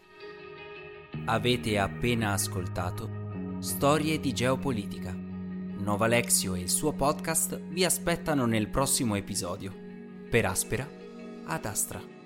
Avete 1.26 1.78
appena 1.78 2.32
ascoltato 2.32 3.60
Storie 3.60 4.19
di 4.19 4.34
geopolitica. 4.34 5.26
Nova 5.79 6.05
Alexio 6.05 6.55
e 6.55 6.59
il 6.59 6.69
suo 6.69 6.91
podcast 6.91 7.59
vi 7.69 7.85
aspettano 7.85 8.45
nel 8.45 8.67
prossimo 8.67 9.15
episodio. 9.15 9.73
Per 10.29 10.45
Aspera 10.45 10.87
ad 11.45 11.65
Astra. 11.65 12.16